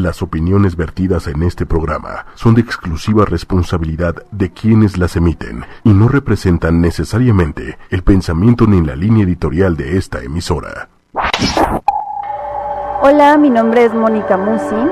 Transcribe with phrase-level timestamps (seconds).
[0.00, 5.90] Las opiniones vertidas en este programa son de exclusiva responsabilidad de quienes las emiten y
[5.90, 10.88] no representan necesariamente el pensamiento ni la línea editorial de esta emisora.
[13.02, 14.88] Hola, mi nombre es Mónica Musi,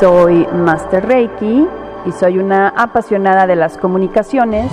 [0.00, 1.66] soy Master Reiki
[2.06, 4.72] y soy una apasionada de las comunicaciones.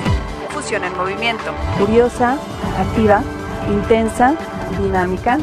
[0.51, 1.51] Fusión en movimiento.
[1.77, 2.37] Curiosa,
[2.79, 3.21] activa,
[3.69, 4.33] intensa,
[4.81, 5.39] dinámica,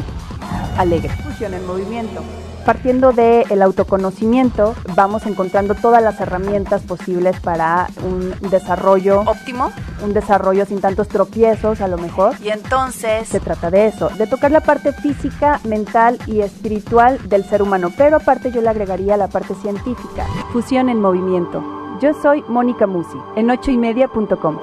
[0.79, 1.09] alegre.
[1.09, 2.23] Fusión en movimiento.
[2.65, 9.71] Partiendo del autoconocimiento, vamos encontrando todas las herramientas posibles para un desarrollo óptimo,
[10.03, 12.35] un desarrollo sin tantos tropiezos a lo mejor.
[12.43, 17.43] Y entonces se trata de eso, de tocar la parte física, mental y espiritual del
[17.45, 20.27] ser humano, pero aparte yo le agregaría la parte científica.
[20.53, 21.63] Fusión en movimiento.
[21.99, 24.59] Yo soy Mónica Musi, en ochoymedia.com.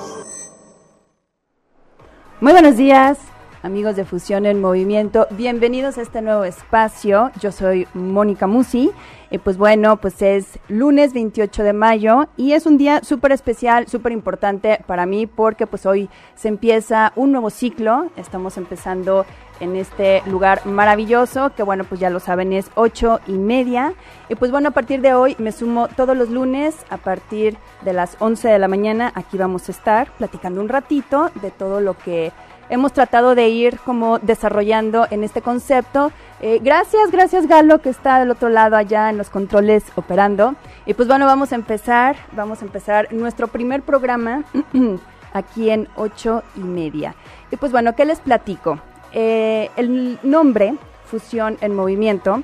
[2.41, 3.19] Muy buenos días,
[3.69, 5.27] amigos de Fusión en Movimiento.
[5.33, 7.31] Bienvenidos a este nuevo espacio.
[7.39, 8.91] Yo soy Mónica Musi.
[9.31, 13.87] Y pues bueno, pues es lunes 28 de mayo y es un día súper especial,
[13.87, 18.11] súper importante para mí porque pues hoy se empieza un nuevo ciclo.
[18.17, 19.27] Estamos empezando
[19.61, 23.93] en este lugar maravilloso que bueno, pues ya lo saben, es ocho y media.
[24.31, 27.93] Y pues bueno, a partir de hoy me sumo todos los lunes a partir de
[27.93, 29.13] las 11 de la mañana.
[29.15, 32.33] Aquí vamos a estar platicando un ratito de todo lo que
[32.71, 36.13] hemos tratado de ir como desarrollando en este concepto.
[36.41, 40.55] Eh, gracias, gracias Galo que está del otro lado allá en los controles operando.
[40.87, 44.45] Y pues bueno, vamos a empezar, vamos a empezar nuestro primer programa
[45.33, 47.15] aquí en ocho y media.
[47.51, 48.79] Y pues bueno, ¿qué les platico?
[49.13, 50.75] Eh, el nombre,
[51.07, 52.43] Fusión en Movimiento,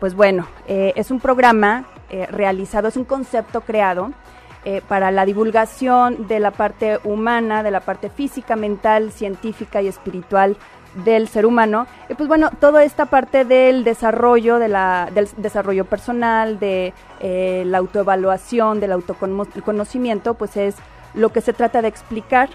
[0.00, 1.84] pues bueno, eh, es un programa
[2.30, 4.12] realizado, es un concepto creado
[4.68, 9.86] eh, para la divulgación de la parte humana, de la parte física, mental, científica y
[9.86, 10.56] espiritual
[11.04, 11.86] del ser humano.
[12.08, 17.62] Y pues bueno, toda esta parte del desarrollo, de la, del desarrollo personal, de eh,
[17.64, 20.74] la autoevaluación, del autoconocimiento, pues es
[21.14, 22.48] lo que se trata de explicar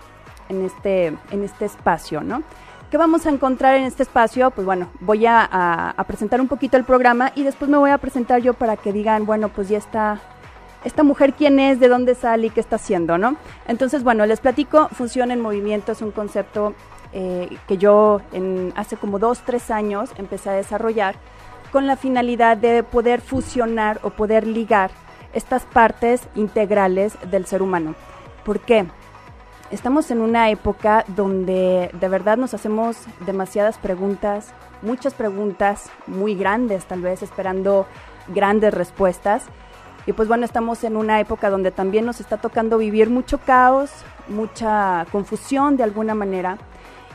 [0.49, 2.43] en este, en este espacio, ¿no?
[2.89, 4.51] ¿Qué vamos a encontrar en este espacio?
[4.51, 7.97] Pues bueno, voy a, a, presentar un poquito el programa y después me voy a
[7.99, 10.19] presentar yo para que digan, bueno, pues ya está
[10.83, 13.35] esta mujer quién es, de dónde sale y qué está haciendo, ¿no?
[13.67, 16.73] Entonces, bueno, les platico, Fusión en Movimiento es un concepto
[17.13, 18.21] eh, que yo
[18.75, 21.15] hace como dos, tres años empecé a desarrollar
[21.71, 24.91] con la finalidad de poder fusionar o poder ligar
[25.33, 27.95] estas partes integrales del ser humano.
[28.43, 28.85] ¿Por qué?
[29.71, 36.85] Estamos en una época donde de verdad nos hacemos demasiadas preguntas, muchas preguntas muy grandes
[36.85, 37.85] tal vez, esperando
[38.27, 39.43] grandes respuestas
[40.05, 43.91] y pues bueno, estamos en una época donde también nos está tocando vivir mucho caos,
[44.27, 46.57] mucha confusión de alguna manera.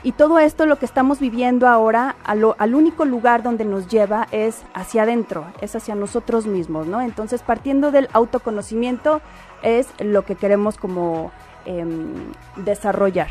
[0.02, 4.62] Y todo esto lo que estamos viviendo ahora, al, único lugar donde nos lleva es
[4.72, 7.00] hacia adentro, es hacia nosotros mismos, ¿no?
[7.00, 9.20] Entonces, partiendo del autoconocimiento
[9.62, 11.32] es lo que queremos como
[11.64, 12.14] em,
[12.56, 13.28] desarrollar.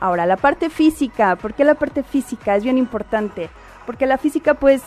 [0.00, 3.50] Ahora, la parte física, ¿por qué la parte física es bien importante?
[3.84, 4.82] Porque la física, pues,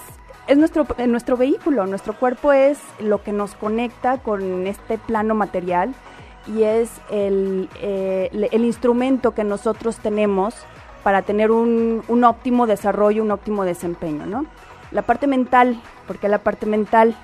[0.48, 5.94] es nuestro, nuestro vehículo, nuestro cuerpo es lo que nos conecta con este plano material
[6.48, 10.56] y es el, eh, el instrumento que nosotros tenemos
[11.04, 14.46] para tener un, un, óptimo desarrollo, un óptimo desempeño, ¿no?
[14.92, 17.16] La parte mental, ¿por qué la parte mental?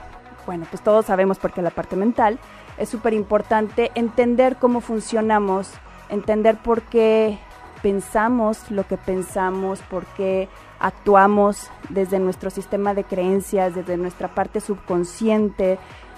[0.45, 2.39] Bueno, pues todos sabemos por qué la parte mental.
[2.77, 5.71] Es súper importante entender cómo funcionamos,
[6.09, 7.39] entender por qué
[7.83, 10.49] pensamos lo que pensamos, por qué
[10.79, 15.77] actuamos desde nuestro sistema de creencias, desde nuestra parte subconsciente,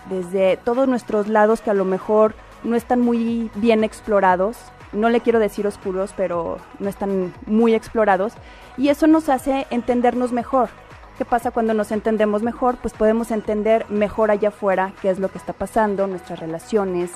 [0.10, 4.58] desde todos nuestros lados que a lo mejor no están muy bien explorados.
[4.94, 8.34] No le quiero decir oscuros, pero no están muy explorados.
[8.78, 10.70] Y eso nos hace entendernos mejor.
[11.18, 12.78] ¿Qué pasa cuando nos entendemos mejor?
[12.78, 17.12] Pues podemos entender mejor allá afuera qué es lo que está pasando, nuestras relaciones,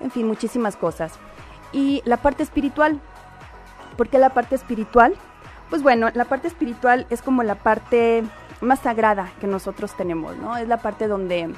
[0.00, 1.12] en fin, muchísimas cosas.
[1.72, 3.00] Y la parte espiritual.
[3.98, 5.16] ¿Por qué la parte espiritual?
[5.70, 8.22] Pues bueno, la parte espiritual es como la parte
[8.60, 10.56] más sagrada que nosotros tenemos, ¿no?
[10.56, 11.52] Es la parte donde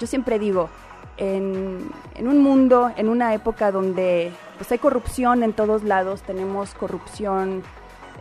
[0.00, 0.68] yo siempre digo,
[1.16, 7.62] en, un mundo, en una época donde pues hay corrupción en todos lados, tenemos corrupción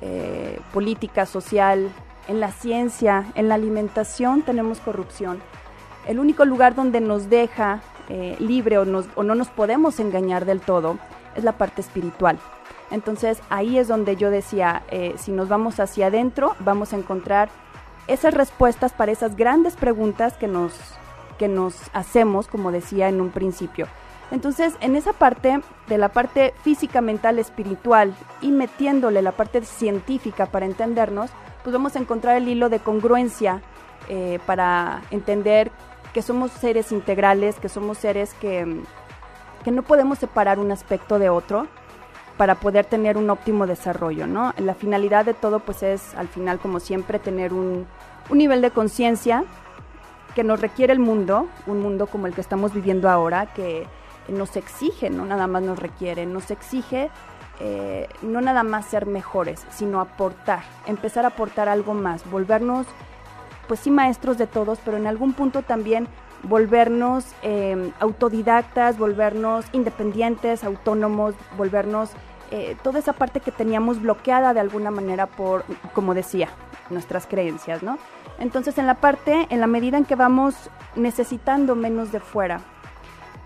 [0.01, 1.89] eh, política, social,
[2.27, 5.39] en la ciencia, en la alimentación tenemos corrupción.
[6.07, 8.83] El único lugar donde nos deja eh, libre o,
[9.15, 10.99] o no nos podemos engañar del todo
[11.35, 12.37] es la parte espiritual.
[12.93, 17.49] Entonces ahí es donde yo decía, eh, si nos vamos hacia adentro, vamos a encontrar
[18.05, 20.75] esas respuestas para esas grandes preguntas que nos,
[21.39, 23.87] que nos hacemos, como decía en un principio.
[24.29, 30.45] Entonces, en esa parte de la parte física, mental, espiritual y metiéndole la parte científica
[30.45, 31.31] para entendernos,
[31.63, 33.63] pues vamos a encontrar el hilo de congruencia
[34.07, 35.71] eh, para entender
[36.13, 38.83] que somos seres integrales, que somos seres que,
[39.63, 41.67] que no podemos separar un aspecto de otro
[42.37, 44.53] para poder tener un óptimo desarrollo, ¿no?
[44.57, 47.85] La finalidad de todo pues es al final como siempre tener un,
[48.29, 49.43] un nivel de conciencia
[50.35, 53.85] que nos requiere el mundo, un mundo como el que estamos viviendo ahora, que
[54.27, 57.11] nos exige, no nada más nos requiere, nos exige
[57.59, 62.87] eh, no nada más ser mejores, sino aportar, empezar a aportar algo más, volvernos,
[63.67, 66.07] pues sí, maestros de todos, pero en algún punto también
[66.43, 72.11] volvernos em, autodidactas, volvernos independientes, autónomos, volvernos
[72.51, 75.63] eh, toda esa parte que teníamos bloqueada de alguna manera por,
[75.93, 76.49] como decía,
[76.89, 77.97] nuestras creencias, ¿no?
[78.39, 82.61] Entonces, en la parte, en la medida en que vamos necesitando menos de fuera,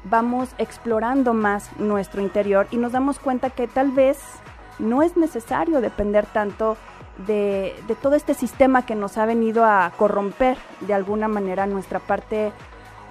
[0.04, 4.20] vamos explorando más nuestro interior y nos damos cuenta que tal vez
[4.80, 6.78] no es necesario depender tanto
[7.26, 12.52] de, todo este sistema que nos ha venido a corromper de alguna manera nuestra parte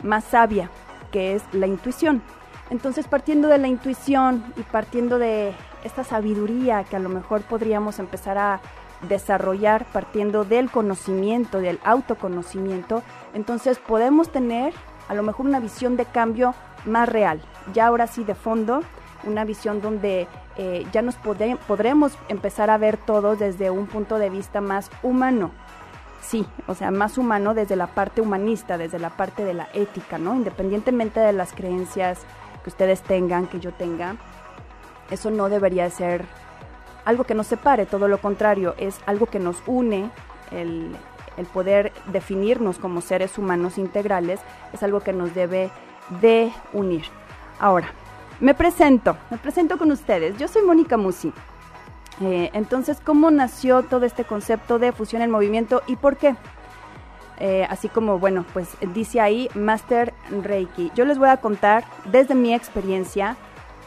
[0.03, 0.71] más sabia,
[1.11, 2.23] que es la intuición.
[2.71, 5.55] Entonces, partiendo de la intuición y partiendo de
[5.85, 8.61] esta sabiduría que a lo mejor podríamos empezar a
[9.09, 13.03] desarrollar partiendo del conocimiento, del autoconocimiento,
[13.35, 14.73] entonces podemos tener
[15.09, 16.55] a lo mejor una visión de cambio
[16.85, 17.41] más real,
[17.73, 18.81] ya ahora sí de fondo,
[19.25, 20.27] una visión donde
[20.57, 25.51] eh, ya nos podremos empezar a ver todos desde un punto de vista más humano.
[26.29, 30.19] Sí, o sea, más humano desde la parte humanista, desde la parte de la ética,
[30.19, 30.35] ¿no?
[30.35, 32.19] Independientemente de las creencias
[32.65, 34.17] que ustedes tengan, que yo tenga,
[35.09, 36.25] eso no debería ser
[37.05, 40.11] algo que nos separe, todo lo contrario, es algo que nos une,
[40.51, 40.97] el,
[41.37, 44.41] el poder definirnos como seres humanos integrales,
[44.73, 45.71] es algo que nos debe
[46.21, 47.05] de unir.
[47.61, 47.89] Ahora,
[48.41, 50.37] me presento, me presento con ustedes.
[50.39, 51.33] Yo soy Mónica Musi.
[52.21, 56.35] Eh, entonces, ¿cómo nació todo este concepto de fusión en movimiento y por qué?
[57.39, 60.91] Eh, así como, bueno, pues dice ahí Master Reiki.
[60.95, 63.37] Yo les voy a contar desde mi experiencia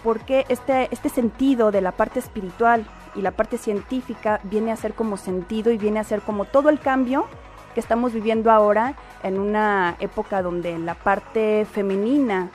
[0.03, 2.85] por qué este, este sentido de la parte espiritual
[3.15, 6.69] y la parte científica viene a ser como sentido y viene a ser como todo
[6.69, 7.25] el cambio
[7.73, 12.49] que estamos viviendo ahora en una época donde la parte femenina,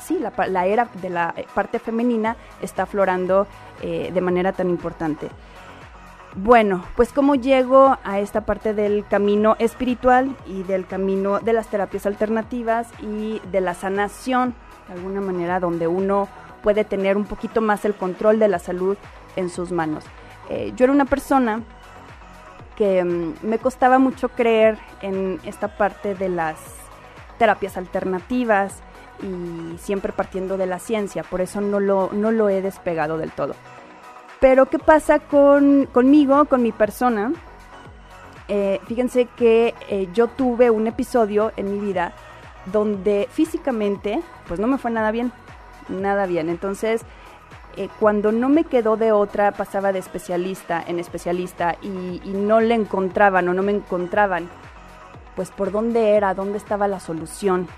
[0.00, 3.46] sí, la, era de la parte femenina está aflorando
[3.82, 5.28] eh, de manera tan importante.
[6.34, 11.68] Bueno, pues cómo llego a esta parte del camino espiritual y del camino de las
[11.68, 14.54] terapias alternativas y de la sanación,
[14.88, 16.28] de alguna manera donde uno
[16.62, 18.96] puede tener un poquito más el control de la salud
[19.36, 20.04] en sus manos.
[20.50, 21.62] Eh, yo era una persona
[22.76, 26.58] que mm, me costaba mucho creer en esta parte de las
[27.38, 28.82] terapias alternativas
[29.22, 33.32] y siempre partiendo de la ciencia, por eso no lo, no lo he despegado del
[33.32, 33.54] todo.
[34.40, 37.32] Pero ¿qué pasa con, conmigo, con mi persona?
[38.46, 42.12] Eh, fíjense que eh, yo tuve un episodio en mi vida
[42.72, 45.32] donde físicamente pues no me fue nada bien,
[45.88, 46.48] nada bien.
[46.48, 47.04] Entonces
[47.78, 52.74] eh, cuando no me quedó de otra, pasaba de especialista en especialista y, no le
[52.74, 54.48] encontraban o no me encontraban,
[55.36, 57.68] pues por dónde era, dónde estaba la solución.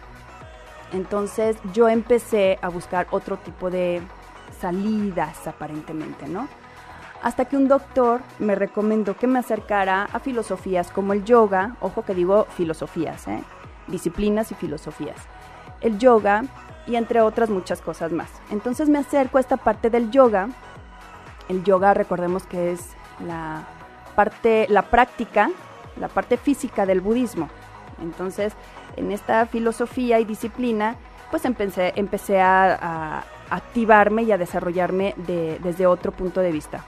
[0.92, 4.02] Entonces yo empecé a buscar otro tipo de
[4.60, 6.48] salidas aparentemente, ¿no?
[7.22, 12.02] Hasta que un doctor me recomendó que me acercara a filosofías como el yoga, ojo
[12.02, 13.42] que digo filosofías, ¿eh?
[13.88, 15.16] disciplinas y filosofías.
[15.80, 16.44] El yoga
[16.86, 18.30] y entre otras muchas cosas más.
[18.50, 20.48] Entonces me acerco a esta parte del yoga.
[21.48, 22.94] El yoga, recordemos que es
[23.26, 23.64] la
[24.14, 25.50] parte, la práctica,
[25.98, 27.48] la parte física del budismo.
[28.00, 28.54] Entonces,
[28.96, 30.96] en esta filosofía y disciplina,
[31.30, 36.84] pues empecé, empecé a, activarme y a desarrollarme desde otro punto de vista.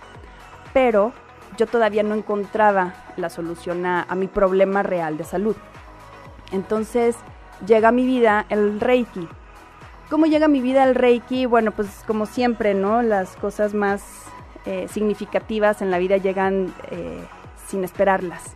[0.73, 1.12] Pero
[1.59, 5.57] yo todavía no encontraba la solución a, a mi problema real de salud.
[6.52, 7.16] Entonces
[7.66, 9.28] llega a mi vida el Reiki,
[10.12, 11.47] ¿Cómo llega a mi vida el Reiki?
[11.47, 13.00] Bueno, pues como siempre, ¿no?
[13.00, 14.04] Las cosas más
[14.66, 17.25] eh, significativas en la vida llegan eh,
[17.66, 18.54] sin esperarlas.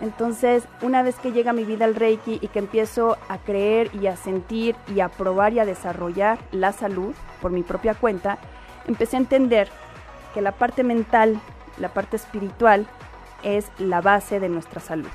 [0.00, 4.06] Entonces, una vez que llega mi vida el Reiki y que empiezo a creer y
[4.08, 8.38] a sentir y a probar y a desarrollar la salud por mi propia cuenta,
[8.86, 9.68] empecé a entender
[10.34, 11.40] que la parte mental,
[11.78, 12.86] la parte espiritual,
[13.42, 15.08] es la base de nuestra salud.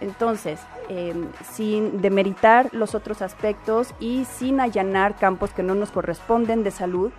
[0.00, 6.64] Entonces, em, sin demeritar los otros aspectos y sin allanar campos que no nos corresponden
[6.64, 7.12] de salud,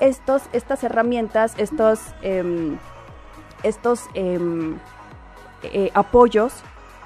[0.00, 2.78] estos, estas herramientas, estos, em,
[3.62, 4.78] estos em,
[5.62, 6.52] eh, apoyos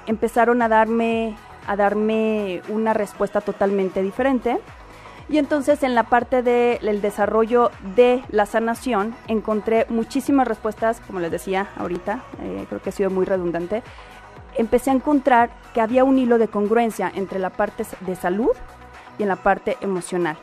[0.07, 1.35] empezaron a darme,
[1.67, 4.59] a darme una respuesta totalmente diferente.
[5.29, 11.31] Y entonces en la parte del desarrollo de la sanación encontré muchísimas respuestas, como les
[11.31, 13.83] decía ahorita, eh, creo que ha sido muy redundante,
[14.55, 18.51] empecé a encontrar que había un hilo de congruencia entre la parte de salud
[19.17, 20.37] y en la parte emocional.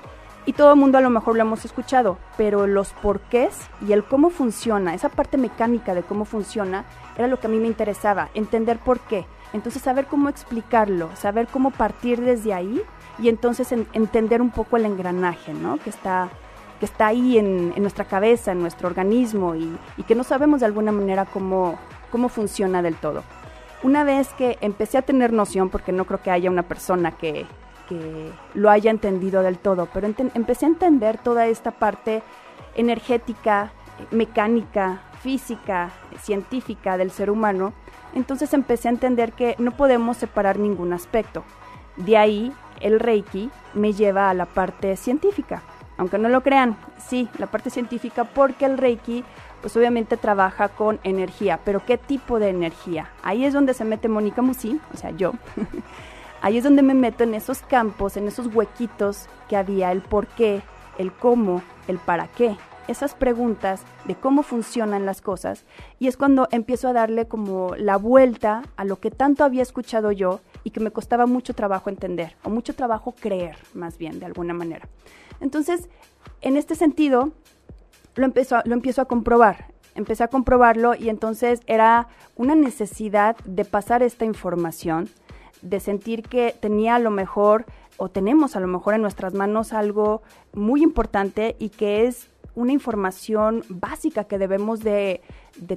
[0.47, 4.04] Y todo el mundo a lo mejor lo hemos escuchado, pero los porqués y el
[4.04, 6.85] cómo funciona, esa parte mecánica de cómo funciona,
[7.16, 9.26] era lo que a mí me interesaba, entender por qué.
[9.52, 12.82] Entonces saber cómo explicarlo, saber cómo partir desde ahí
[13.18, 15.76] y entonces entender un poco el engranaje, ¿no?
[15.78, 16.30] Que está,
[16.78, 20.66] que está ahí en, nuestra cabeza, en nuestro organismo y, y, que no sabemos de
[20.66, 21.78] alguna manera cómo,
[22.11, 23.23] cómo funciona del todo.
[23.82, 27.47] Una vez que empecé a tener noción, porque no creo que haya una persona que,
[27.90, 32.23] que lo haya entendido del todo, pero empecé a entender toda esta parte
[32.76, 33.73] energética,
[34.12, 35.90] mecánica, física,
[36.23, 37.73] científica del ser humano,
[38.14, 41.42] entonces empecé a entender que no podemos separar ningún aspecto.
[41.97, 45.62] De ahí el Reiki me lleva a la parte científica.
[45.97, 49.25] Aunque no lo crean, sí, la parte científica porque el Reiki
[49.61, 53.11] pues obviamente trabaja con energía, pero ¿qué tipo de energía?
[53.23, 55.32] Ahí es donde se mete Mónica Musi, o sea, yo,
[56.42, 60.26] Ahí es donde me meto en esos campos, en esos huequitos que había, el por
[60.26, 60.62] qué,
[60.99, 62.56] el cómo, el para qué,
[62.88, 65.64] esas preguntas de cómo funcionan las cosas
[65.99, 70.12] y es cuando empiezo a darle como la vuelta a lo que tanto había escuchado
[70.12, 74.26] yo y que me costaba mucho trabajo entender o mucho trabajo creer más bien de
[74.26, 74.88] alguna manera.
[75.40, 75.88] Entonces,
[76.40, 77.30] en este sentido,
[78.16, 79.66] lo empiezo, lo empiezo a comprobar.
[79.94, 85.09] Empecé a comprobarlo y entonces era una necesidad de pasar esta información
[85.62, 89.73] de sentir que tenía a lo mejor o tenemos a lo mejor en nuestras manos
[89.73, 90.23] algo
[90.55, 95.21] muy importante y que es una información básica que debemos de,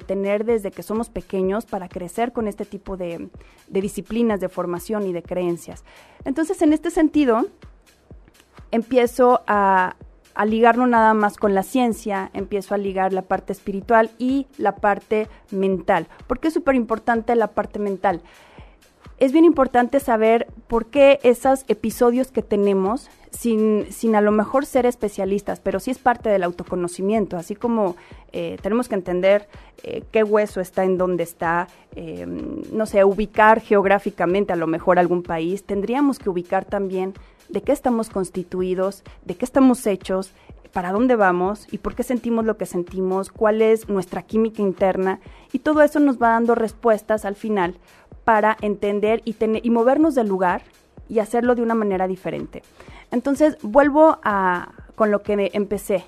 [0.06, 3.28] tener desde que somos pequeños para crecer con este tipo de,
[3.68, 5.84] disciplinas de formación y de creencias.
[6.24, 7.46] Entonces, en este sentido,
[8.70, 9.96] empiezo a,
[10.34, 14.76] a ligarlo nada más con la ciencia, empiezo a ligar la parte espiritual y la
[14.76, 16.08] parte mental.
[16.26, 18.22] porque es súper importante la parte mental?
[19.18, 24.66] Es bien importante saber por qué esos episodios que tenemos, sin, sin a lo mejor
[24.66, 27.96] ser especialistas, pero sí es parte del autoconocimiento, así como
[28.32, 29.48] eh, tenemos que entender
[29.82, 34.98] eh, qué hueso está en dónde está, eh, no sé, ubicar geográficamente a lo mejor
[34.98, 37.14] algún país, tendríamos que ubicar también
[37.48, 40.32] de qué estamos constituidos, de qué estamos hechos,
[40.74, 45.20] para dónde vamos y por qué sentimos lo que sentimos, cuál es nuestra química interna
[45.52, 47.76] y todo eso nos va dando respuestas al final
[48.24, 50.62] para entender y, y movernos del lugar
[51.08, 52.62] y hacerlo de una manera diferente.
[53.10, 56.04] Entonces, vuelvo a, con lo que empecé.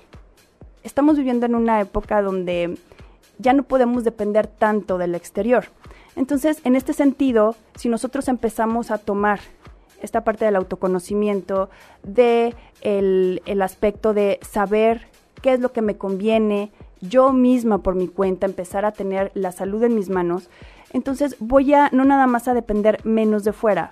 [0.83, 2.77] Estamos viviendo en una época donde
[3.37, 5.65] ya no podemos depender tanto del exterior.
[6.15, 9.39] Entonces, en este sentido, si nosotros empezamos a tomar
[10.01, 11.69] esta parte del autoconocimiento,
[12.03, 15.07] de el, aspecto de saber
[15.41, 16.71] qué es lo que me conviene,
[17.01, 20.49] yo misma por mi cuenta empezar a tener la salud en mis manos,
[20.93, 23.91] entonces voy a no nada más a depender menos de fuera,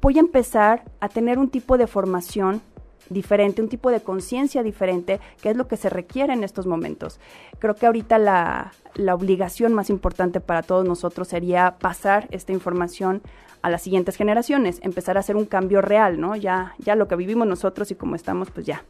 [0.00, 2.60] voy a empezar a tener un tipo de formación
[3.08, 7.20] diferente, un tipo de conciencia diferente, que es lo que se requiere en estos momentos.
[7.58, 13.22] Creo que ahorita la, la, obligación más importante para todos nosotros sería pasar esta información
[13.62, 16.36] a las siguientes generaciones, empezar a hacer un cambio real, ¿no?
[16.36, 18.84] Ya, ya lo que vivimos nosotros y como estamos, pues ya,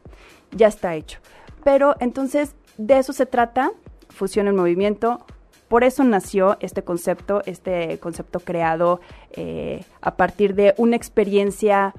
[0.50, 1.18] ya está hecho.
[1.64, 3.72] Pero entonces, de eso se trata,
[4.08, 5.24] fusión en movimiento,
[5.68, 9.00] por eso nació este concepto, este concepto creado
[9.32, 11.94] eh, a partir de una experiencia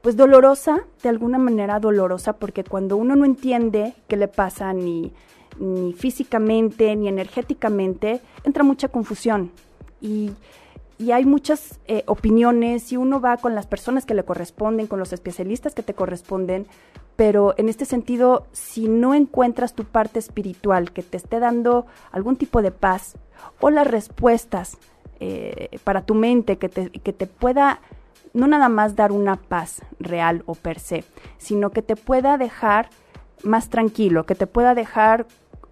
[0.00, 5.12] pues dolorosa, de alguna manera dolorosa, porque cuando uno no entiende qué le pasa ni,
[5.58, 9.50] ni físicamente ni energéticamente, entra mucha confusión.
[10.02, 10.32] Y
[11.04, 14.98] y hay muchas eh, opiniones y uno va con las personas que le corresponden, con
[14.98, 16.66] los especialistas que te corresponden,
[17.14, 22.36] pero en este sentido, si no encuentras tu parte espiritual que te esté dando algún
[22.36, 23.18] tipo de paz
[23.60, 24.78] o las respuestas
[25.20, 27.80] eh, para tu mente que te, que te pueda
[28.32, 31.04] no nada más dar una paz real o per se,
[31.36, 32.88] sino que te pueda dejar
[33.42, 35.26] más tranquilo, que te pueda dejar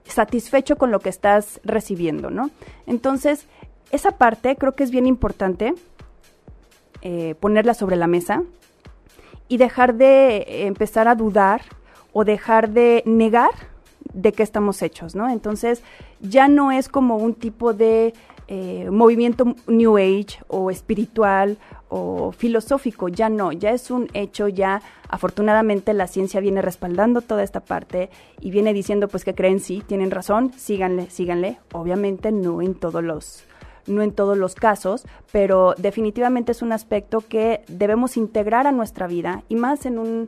[0.05, 2.51] satisfecho con lo que estás recibiendo, ¿no?
[2.87, 3.47] Entonces,
[3.93, 5.75] esa parte creo que es bien importante
[7.03, 8.43] eh, ponerla sobre la mesa
[9.49, 11.63] y dejar de empezar a dudar
[12.13, 13.51] o dejar de negar
[14.13, 15.29] de qué estamos hechos, ¿no?
[15.29, 15.83] Entonces
[16.21, 18.15] ya no es como un tipo de
[18.49, 21.59] eh, movimiento New Age o espiritual
[21.89, 27.43] o filosófico, ya no, ya es un hecho, ya afortunadamente la ciencia viene respaldando toda
[27.43, 32.63] esta parte y viene diciendo pues que creen sí, tienen razón, síganle, síganle, obviamente no
[32.63, 33.45] en todos los
[33.87, 39.07] no en todos los casos, pero definitivamente es un aspecto que debemos integrar a nuestra
[39.07, 40.27] vida y más en un,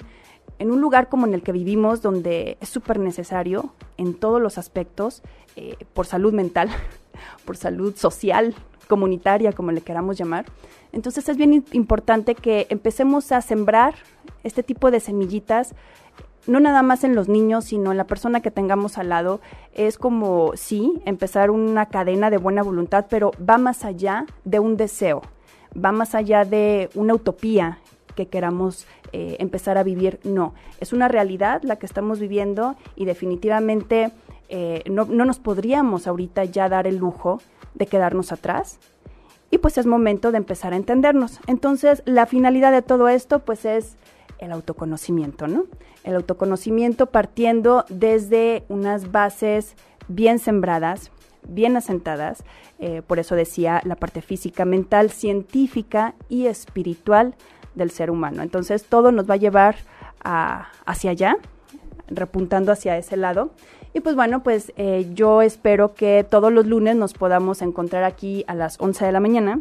[0.59, 4.59] en un lugar como en el que vivimos, donde es súper necesario en todos los
[4.59, 5.23] aspectos,
[5.57, 6.69] eh, por salud mental,
[7.45, 8.55] por salud social,
[8.89, 10.47] comunitaria, como le queramos llamar.
[10.93, 13.95] Entonces es bien importante que empecemos a sembrar
[14.43, 15.75] este tipo de semillitas
[16.47, 19.41] no nada más en los niños, sino en la persona que tengamos al lado,
[19.73, 24.77] es como, sí, empezar una cadena de buena voluntad, pero va más allá de un
[24.77, 25.23] deseo,
[25.75, 27.79] va más allá de una utopía
[28.15, 33.07] que queramos eh, empezar a vivir, no, es una realidad la que estamos viviendo y
[33.07, 34.11] definitivamente
[34.49, 37.41] eh, no, no nos podríamos ahorita ya dar el lujo
[37.75, 38.79] de quedarnos atrás,
[39.51, 41.39] y pues es momento de empezar a entendernos.
[41.47, 43.97] Entonces, la finalidad de todo esto pues es
[44.45, 45.65] el autoconocimiento, ¿no?
[46.05, 49.75] El autoconocimiento partiendo desde unas bases
[50.09, 51.11] bien sembradas,
[51.49, 52.45] bien asentadas,
[52.79, 57.35] eh, por eso decía la parte física, mental, científica y espiritual
[57.75, 58.43] del ser humano.
[58.43, 59.77] Entonces todo nos va a llevar
[60.25, 61.37] hacia allá,
[62.09, 63.51] repuntando hacia ese lado.
[63.93, 68.45] Y pues bueno, pues eh, yo espero que todos los lunes nos podamos encontrar aquí
[68.49, 69.61] a las 11 de la mañana,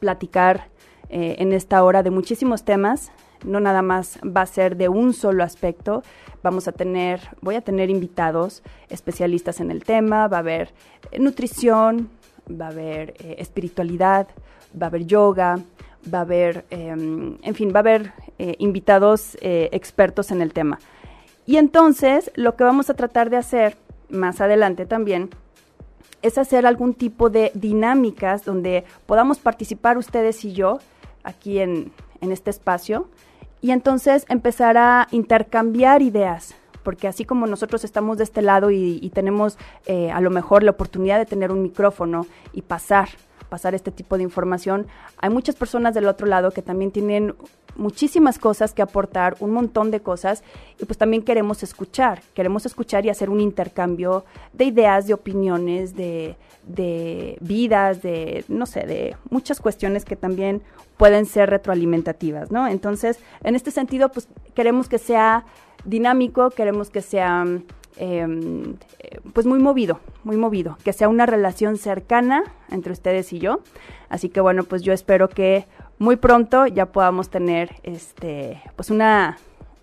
[0.00, 0.68] platicar
[1.10, 3.12] eh, en esta hora de muchísimos temas,
[3.44, 6.02] no nada más va a ser de un solo aspecto.
[6.42, 10.72] Vamos a tener, voy a tener invitados especialistas en el tema, va a haber
[11.12, 12.10] eh, nutrición,
[12.50, 14.28] va a haber eh, espiritualidad,
[14.80, 15.58] va a haber yoga,
[16.12, 20.78] va a haber, em, en fin, va a haber eh, invitados expertos en el tema.
[21.46, 23.76] Y entonces lo que vamos a tratar de hacer
[24.08, 25.30] más adelante también
[26.22, 30.78] es hacer algún tipo de dinámicas donde podamos participar ustedes y yo
[31.22, 31.92] aquí en,
[32.24, 33.08] en este espacio
[33.64, 39.10] y entonces empezar a intercambiar ideas, porque así como nosotros estamos de este lado y,
[39.14, 39.56] tenemos
[39.86, 43.08] eh, a lo mejor la oportunidad de tener un micrófono y pasar,
[43.48, 47.36] pasar este tipo de información, hay muchas personas del otro lado que también tienen
[47.76, 50.42] muchísimas cosas que aportar, un montón de cosas,
[50.80, 55.94] y pues también queremos escuchar, queremos escuchar y hacer un intercambio de ideas, de opiniones,
[55.94, 60.62] de, de vidas, de, no sé, de muchas cuestiones que también
[60.96, 62.66] pueden ser retroalimentativas, ¿no?
[62.68, 65.44] Entonces, en este sentido, pues queremos que sea
[65.84, 67.44] dinámico, queremos que sea,
[67.96, 68.76] em,
[69.32, 73.60] pues muy movido, muy movido, que sea una relación cercana entre ustedes y yo.
[74.08, 75.66] Así que bueno, pues yo espero que
[75.98, 79.38] muy pronto ya podamos tener, este, pues una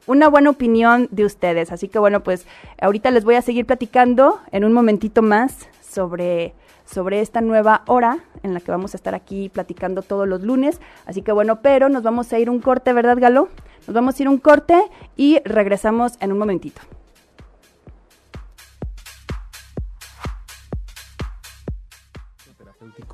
[0.07, 1.71] una buena opinión de ustedes.
[1.71, 2.47] Así que bueno, pues
[2.81, 6.53] ahorita les voy a seguir platicando en un momentito más sobre
[6.85, 10.81] sobre esta nueva hora en la que vamos a estar aquí platicando todos los lunes.
[11.05, 13.49] Así que bueno, pero nos vamos a ir un corte, ¿verdad, Galo?
[13.87, 14.81] Nos vamos a ir un corte
[15.15, 16.81] y regresamos en un momentito.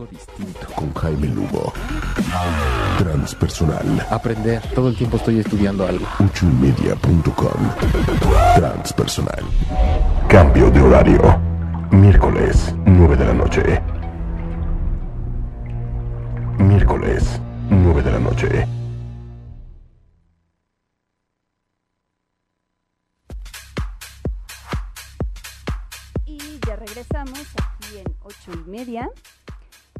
[0.06, 1.74] Distinto con Jaime Lugo.
[2.98, 4.06] Transpersonal.
[4.10, 4.62] Aprender.
[4.74, 6.06] Todo el tiempo estoy estudiando algo.
[6.20, 7.62] Uchumedia.com.
[8.56, 9.44] Transpersonal.
[10.28, 11.42] Cambio de horario.
[11.92, 13.82] Miércoles, 9 de la noche.
[16.60, 18.68] Miércoles, 9 de la noche.
[26.26, 29.10] Y ya regresamos aquí en ocho y media.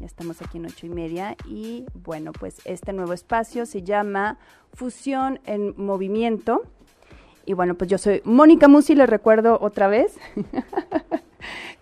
[0.00, 4.38] Ya estamos aquí en ocho y media y bueno, pues este nuevo espacio se llama
[4.72, 6.62] Fusión en Movimiento.
[7.46, 10.16] Y bueno, pues yo soy Mónica Musi, les recuerdo otra vez.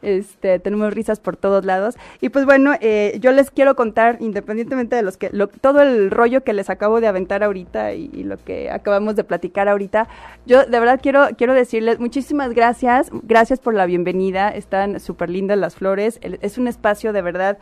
[0.03, 1.97] Este, tenemos risas por todos lados.
[2.21, 6.45] Y pues bueno, eh, yo les quiero contar, independientemente de los que, todo el rollo
[6.45, 10.07] que les acabo de aventar ahorita y, lo que acabamos de platicar ahorita,
[10.45, 15.59] yo de verdad quiero, quiero decirles muchísimas gracias, gracias por la bienvenida, están súper lindas
[15.59, 17.59] las flores, es un espacio de verdad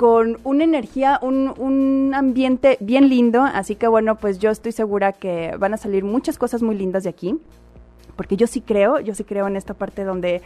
[0.00, 5.12] con una energía, un, un, ambiente bien lindo, así que bueno, pues yo estoy segura
[5.12, 7.36] que van a salir muchas cosas muy lindas de aquí,
[8.16, 10.40] porque yo sí creo, yo sí creo en esta parte donde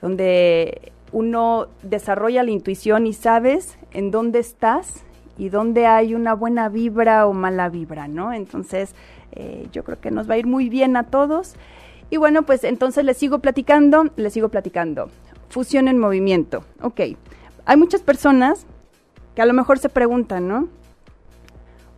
[0.00, 5.04] donde uno desarrolla la intuición y sabes en dónde estás
[5.36, 8.32] y dónde hay una buena vibra o mala vibra, ¿no?
[8.32, 8.94] Entonces,
[9.32, 11.56] eh, yo creo que nos va a ir muy bien a todos.
[12.08, 15.10] Y bueno, pues entonces les sigo platicando, les sigo platicando.
[15.50, 16.64] Fusión en movimiento.
[16.80, 17.00] Ok,
[17.66, 18.66] hay muchas personas
[19.34, 20.68] que a lo mejor se preguntan, ¿no?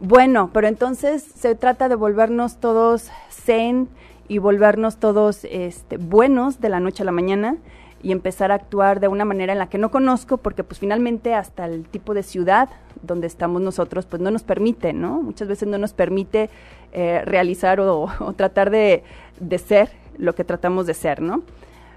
[0.01, 3.88] Bueno, pero entonces se trata de volvernos todos zen
[4.29, 7.57] y volvernos todos este, buenos de la noche a la mañana
[8.03, 11.35] y empezar a actuar de una manera en la que no conozco, porque pues finalmente
[11.35, 12.68] hasta el tipo de ciudad
[13.03, 15.22] donde estamos nosotros, pues no nos permite, ¿no?
[15.22, 16.51] Muchas veces no nos permite
[16.92, 19.03] eh, realizar o, tratar de,
[19.40, 21.42] de, ser lo que tratamos de ser, ¿no?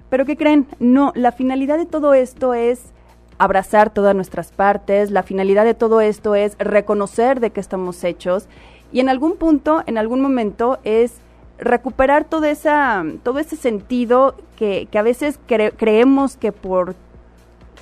[0.10, 0.68] Pero ¿qué creen?
[0.80, 2.94] No, la finalidad de todo esto es
[3.40, 8.48] abrazar todas nuestras partes, la finalidad de todo esto es reconocer de qué estamos hechos
[8.92, 11.16] y en algún punto, en algún momento es
[11.58, 16.96] recuperar todo, esa, todo ese sentido que, a veces creemos que por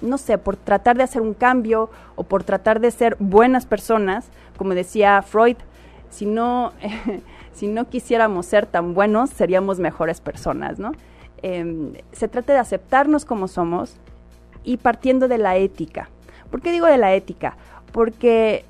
[0.01, 4.29] no sé, por tratar de hacer un cambio o por tratar de ser buenas personas,
[4.55, 5.57] como decía Freud,
[6.11, 6.71] si no,
[7.51, 10.91] si no quisiéramos ser tan buenos, seríamos mejores personas, ¿no?
[11.41, 13.95] Em, se trata de aceptarnos como somos
[14.63, 16.09] y partiendo de la ética.
[16.49, 17.57] ¿Por qué digo de la ética?
[17.91, 18.65] Porque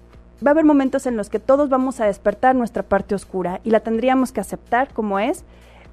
[0.46, 3.72] va a haber momentos en los que todos vamos a despertar nuestra parte oscura y
[3.72, 5.44] la tendríamos que aceptar como es,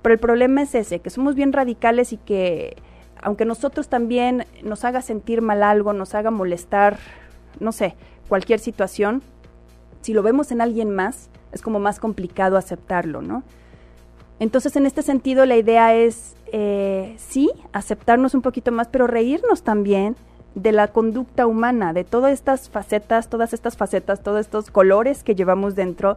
[0.03, 2.77] pero el problema es ese, que somos bien radicales y que
[3.23, 6.99] aunque nosotros también nos haga sentir mal algo, nos haga molestar,
[7.59, 7.97] no sé,
[8.29, 9.23] cualquier situación,
[10.03, 13.43] si lo vemos en alguien más, es como más complicado aceptarlo, ¿no?
[14.41, 19.63] Entonces, en este sentido, la idea es, eh, sí, aceptarnos un poquito más, pero reírnos
[19.63, 20.17] también
[20.55, 25.35] de la conducta humana, de todas estas facetas, todas estas facetas, todos estos colores que
[25.35, 26.17] llevamos dentro,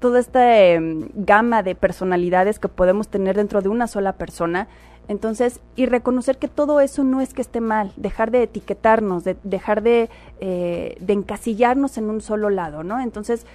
[0.00, 4.68] toda esta em, gama de personalidades que podemos tener dentro de una sola persona.
[5.08, 9.36] Entonces, y reconocer que todo eso no es que esté mal, dejar de etiquetarnos, de,
[9.44, 13.00] dejar de, eh, de encasillarnos en un solo lado, ¿no?
[13.00, 13.46] Entonces,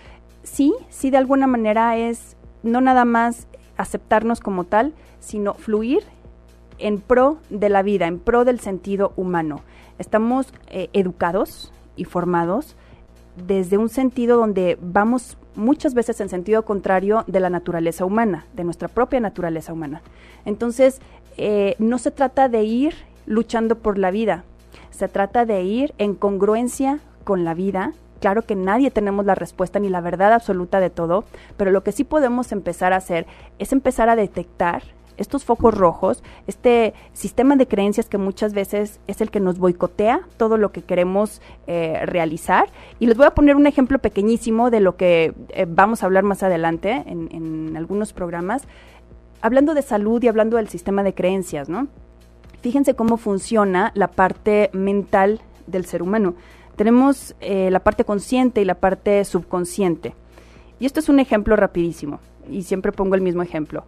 [0.43, 3.47] sí, sí de alguna manera es no nada más
[3.81, 6.03] aceptarnos como tal, sino fluir
[6.77, 9.61] en pro de la vida, en pro del sentido humano.
[9.99, 12.75] Estamos eh, educados y formados
[13.35, 18.63] desde un sentido donde vamos muchas veces en sentido contrario de la naturaleza humana, de
[18.63, 20.01] nuestra propia naturaleza humana.
[20.45, 21.01] Entonces,
[21.37, 22.93] eh, no se trata de ir
[23.25, 24.43] luchando por la vida,
[24.89, 27.93] se trata de ir en congruencia con la vida.
[28.21, 31.25] Claro que nadie tenemos la respuesta ni la verdad absoluta de todo,
[31.57, 33.25] pero lo que sí podemos empezar a hacer
[33.57, 34.83] es empezar a detectar
[35.17, 40.21] estos focos rojos, este sistema de creencias que muchas veces es el que nos boicotea
[40.37, 42.69] todo lo que queremos eh, realizar.
[42.99, 46.23] Y les voy a poner un ejemplo pequeñísimo de lo que eh, vamos a hablar
[46.23, 48.63] más adelante en, en, algunos programas,
[49.41, 51.87] hablando de salud y hablando del sistema de creencias, ¿no?
[52.61, 56.35] Fíjense cómo funciona la parte mental del ser humano.
[56.75, 60.15] Tenemos eh, la parte consciente y la parte subconsciente.
[60.79, 63.83] Y esto es un ejemplo rapidísimo, y siempre pongo el mismo ejemplo.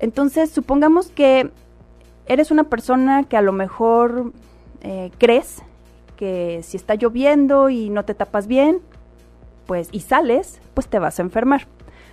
[0.00, 1.50] Entonces, supongamos que
[2.26, 4.32] eres una persona que a lo mejor
[4.82, 5.62] eh, crees
[6.16, 8.80] que si está lloviendo y no te tapas bien,
[9.66, 11.66] pues y sales, pues te vas a enfermar.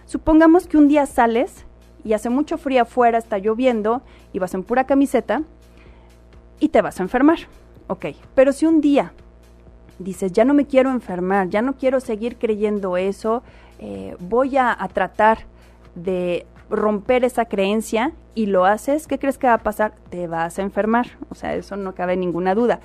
[0.06, 1.66] Supongamos que un día sales
[2.04, 4.02] y hace mucho frío afuera, está lloviendo
[4.34, 5.44] y vas en pura camiseta
[6.60, 7.40] y te vas a enfermar.
[7.88, 9.14] Ok, pero si un día
[10.04, 13.44] dices, ya no me quiero enfermar, ya no quiero seguir creyendo eso,
[13.80, 15.40] eh, voy a tratar
[15.96, 19.94] de romper esa creencia y lo haces, ¿qué crees que va a pasar?
[20.10, 22.80] Te vas a enfermar, o sea, eso no cabe ninguna duda.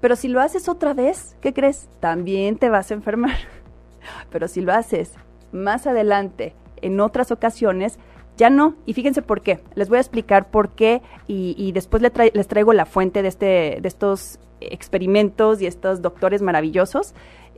[0.00, 1.88] Pero si lo haces otra vez, ¿qué crees?
[2.00, 3.36] También te vas a enfermar.
[4.30, 5.12] Pero si lo haces
[5.52, 7.98] más adelante, en otras ocasiones,
[8.36, 8.74] ya no.
[8.84, 9.60] Y fíjense por qué.
[9.74, 13.88] Les voy a explicar por qué y, después les, traigo la fuente de, este, de
[13.88, 17.14] estos experimentos y estos doctores maravillosos.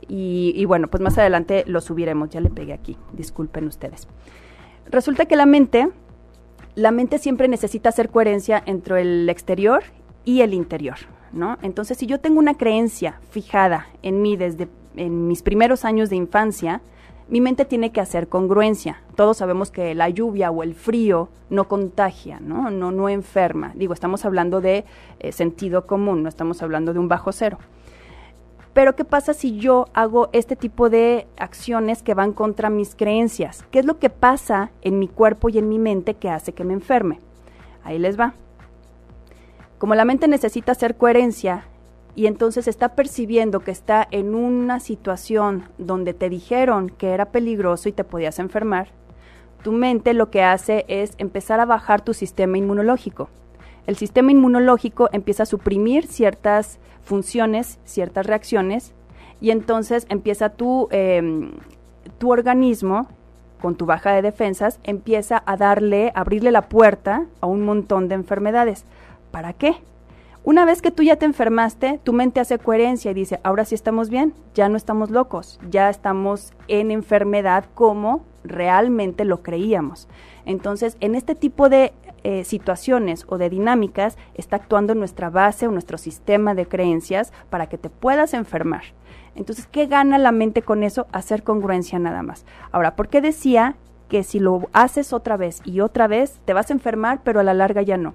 [0.07, 2.29] Y, bueno, pues más adelante lo subiremos.
[2.29, 2.97] Ya le pegué aquí.
[3.13, 4.07] Disculpen ustedes.
[4.87, 5.89] Resulta que la mente,
[6.75, 9.83] la mente siempre necesita hacer coherencia entre el exterior
[10.23, 10.97] y el interior,
[11.31, 11.57] ¿no?
[11.61, 16.15] Entonces, si yo tengo una creencia fijada en mí desde en mis primeros años de
[16.15, 16.81] infancia,
[17.27, 19.01] mi mente tiene que hacer congruencia.
[19.15, 22.69] Todos sabemos que la lluvia o el frío no contagia, ¿no?
[22.69, 23.71] No, no enferma.
[23.75, 24.85] Digo, estamos hablando de
[25.19, 27.57] eh, sentido común, no estamos hablando de un bajo cero.
[28.73, 33.63] Pero ¿qué pasa si yo hago este tipo de acciones que van contra mis creencias?
[33.71, 36.65] ¿Qué es lo que pasa en mi cuerpo y en mi mente que hace que
[36.65, 37.19] me enferme?
[37.83, 38.33] Ahí les va.
[39.77, 41.65] Como la mente necesita hacer coherencia
[42.15, 47.89] y entonces está percibiendo que está en una situación donde te dijeron que era peligroso
[47.89, 48.87] y te podías enfermar,
[49.63, 53.29] tu mente lo que hace es empezar a bajar tu sistema inmunológico.
[53.87, 58.93] El sistema inmunológico empieza a suprimir ciertas funciones, ciertas reacciones,
[59.41, 61.51] y entonces empieza tu, em,
[62.17, 63.07] tu organismo,
[63.61, 68.15] con tu baja de defensas, empieza a darle, abrirle la puerta a un montón de
[68.15, 68.85] enfermedades.
[69.31, 69.77] ¿Para qué?
[70.45, 73.73] Una vez que tú ya te enfermaste, tu mente hace coherencia y dice, ahora sí
[73.73, 80.07] estamos bien, ya no estamos locos, ya estamos en enfermedad como realmente lo creíamos.
[80.45, 85.71] Entonces, en este tipo de eh, situaciones o de dinámicas está actuando nuestra base o
[85.71, 88.83] nuestro sistema de creencias para que te puedas enfermar.
[89.33, 91.07] Entonces, ¿qué gana la mente con eso?
[91.11, 92.45] Hacer congruencia nada más.
[92.71, 93.77] Ahora, ¿por qué decía
[94.09, 97.43] que si lo haces otra vez y otra vez, te vas a enfermar, pero a
[97.43, 98.13] la larga ya no?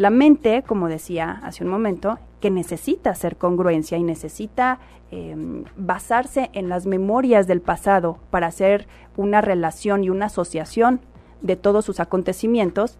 [0.00, 4.78] La mente, como decía hace un momento, que necesita hacer congruencia y necesita
[5.10, 11.02] em, basarse en las memorias del pasado para hacer una relación y una asociación
[11.42, 12.96] de todos sus acontecimientos,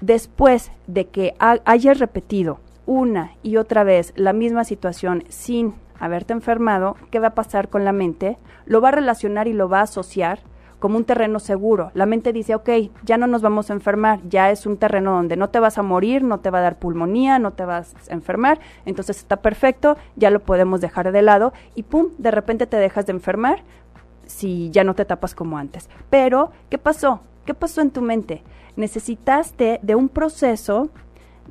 [0.00, 6.94] después de que hayas repetido una y otra vez la misma situación sin haberte enfermado,
[7.10, 8.38] ¿qué va a pasar con la mente?
[8.66, 10.38] Lo va a relacionar y lo va a asociar
[10.80, 11.92] como un terreno seguro.
[11.94, 12.68] La mente dice, ok,
[13.04, 15.82] ya no nos vamos a enfermar, ya es un terreno donde no te vas a
[15.82, 19.96] morir, no te va a dar pulmonía, no te vas a enfermar, entonces está perfecto,
[20.16, 23.62] ya lo podemos dejar de lado y pum, de repente te dejas de enfermar
[24.26, 25.88] si ya no te tapas como antes.
[26.08, 27.20] Pero, ¿qué pasó?
[27.44, 28.42] ¿Qué pasó en tu mente?
[28.76, 30.88] Necesitaste de un proceso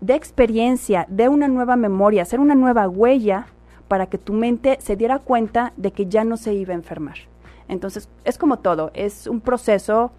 [0.02, 3.48] de experiencia, de una nueva memoria, hacer una nueva huella
[3.88, 7.18] para que tu mente se diera cuenta de que ya no se iba a enfermar.
[7.70, 10.12] Entonces, es como todo, es un proceso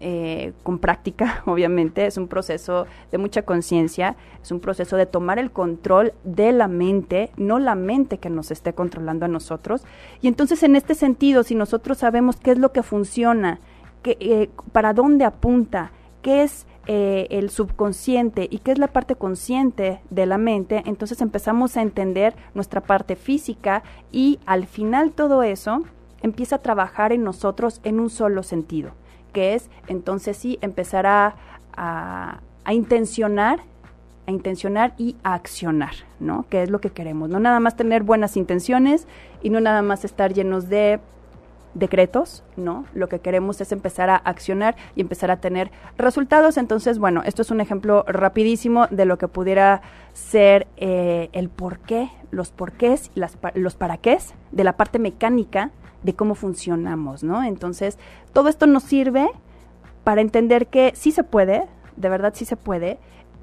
[0.00, 5.40] eh, con práctica, obviamente, es un proceso de mucha conciencia, es un proceso de tomar
[5.40, 9.82] el control de la mente, no la mente que nos esté controlando a nosotros.
[10.20, 13.58] Y entonces, en este sentido, si nosotros sabemos qué es lo que funciona,
[14.02, 15.90] qué, eh, para dónde apunta,
[16.22, 21.20] qué es eh, el subconsciente y qué es la parte consciente de la mente, entonces
[21.20, 25.82] empezamos a entender nuestra parte física y al final todo eso
[26.22, 28.92] empieza a trabajar en nosotros en un solo sentido,
[29.32, 31.34] que es entonces sí empezar a,
[32.70, 33.60] intencionar
[34.26, 36.44] a intencionar y a accionar, ¿no?
[36.50, 39.06] Que es lo que queremos, no nada más tener buenas intenciones
[39.42, 41.00] y no nada más estar llenos de
[41.72, 42.84] decretos, ¿no?
[42.92, 46.58] Lo que queremos es empezar a accionar y empezar a tener resultados.
[46.58, 49.80] Entonces, bueno, esto es un ejemplo rapidísimo de lo que pudiera
[50.12, 54.18] ser eh, el por qué, los porqués, las, los para qué
[54.52, 55.70] de la parte mecánica
[56.02, 57.42] de cómo funcionamos, ¿no?
[57.42, 57.98] Entonces,
[58.32, 59.28] todo esto nos sirve
[60.04, 61.64] para entender que sí se puede,
[61.96, 62.98] de verdad sí se puede,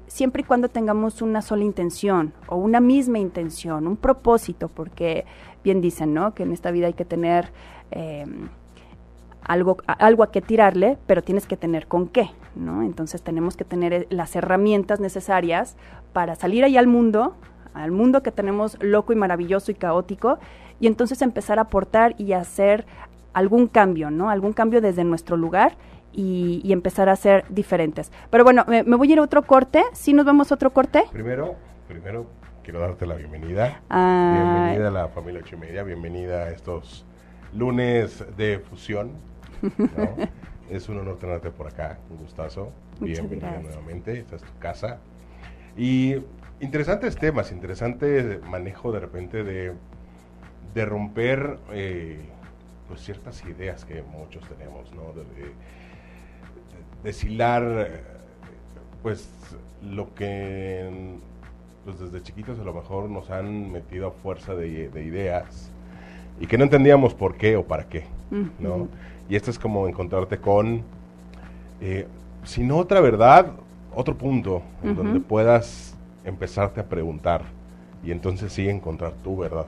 [0.06, 5.26] siempre y cuando tengamos una sola intención o una misma intención, un propósito, porque
[5.62, 6.34] bien dicen, ¿no?
[6.34, 7.52] Que en esta vida hay que tener
[7.90, 8.24] eh,
[9.42, 12.82] algo, algo a que tirarle, pero tienes que tener con qué, ¿no?
[12.82, 15.76] Entonces tenemos que tener eh, las herramientas necesarias
[16.12, 17.34] para salir ahí al mundo,
[17.74, 20.38] al mundo que tenemos loco y maravilloso y caótico,
[20.80, 22.86] y entonces empezar a aportar y hacer
[23.32, 24.30] algún cambio, ¿no?
[24.30, 25.76] Algún cambio desde nuestro lugar
[26.12, 28.10] y, empezar a ser diferentes.
[28.30, 29.84] Pero bueno, me, voy a ir a otro corte.
[29.92, 31.04] ¿Sí nos vamos a otro corte?
[31.12, 32.26] Primero, primero
[32.62, 33.82] quiero darte la bienvenida.
[33.90, 37.04] Bienvenida a la familia Chimedia, bienvenida a estos
[37.52, 39.12] lunes de fusión.
[40.70, 42.72] es un honor tenerte por acá, un gustazo.
[43.00, 44.98] Bienvenida nuevamente, esta es tu casa.
[45.76, 46.16] Y
[46.60, 49.74] interesantes temas, interesante manejo de repente de
[50.76, 52.20] de romper eh,
[52.86, 55.14] pues ciertas ideas que muchos tenemos, ¿no?
[55.14, 55.24] De,
[57.02, 57.88] deshilar
[59.02, 59.30] pues
[59.82, 61.16] lo que
[61.84, 65.72] pues desde chiquitos a lo mejor nos han metido a fuerza de, ideas
[66.40, 68.04] y que no entendíamos por qué o para qué,
[68.58, 68.88] ¿no?
[69.30, 70.82] Y esto es como encontrarte con,
[71.80, 72.06] eh,
[72.44, 73.52] si no otra verdad,
[73.94, 77.44] otro punto en donde puedas empezarte a preguntar
[78.04, 79.66] y entonces sí encontrar tu verdad.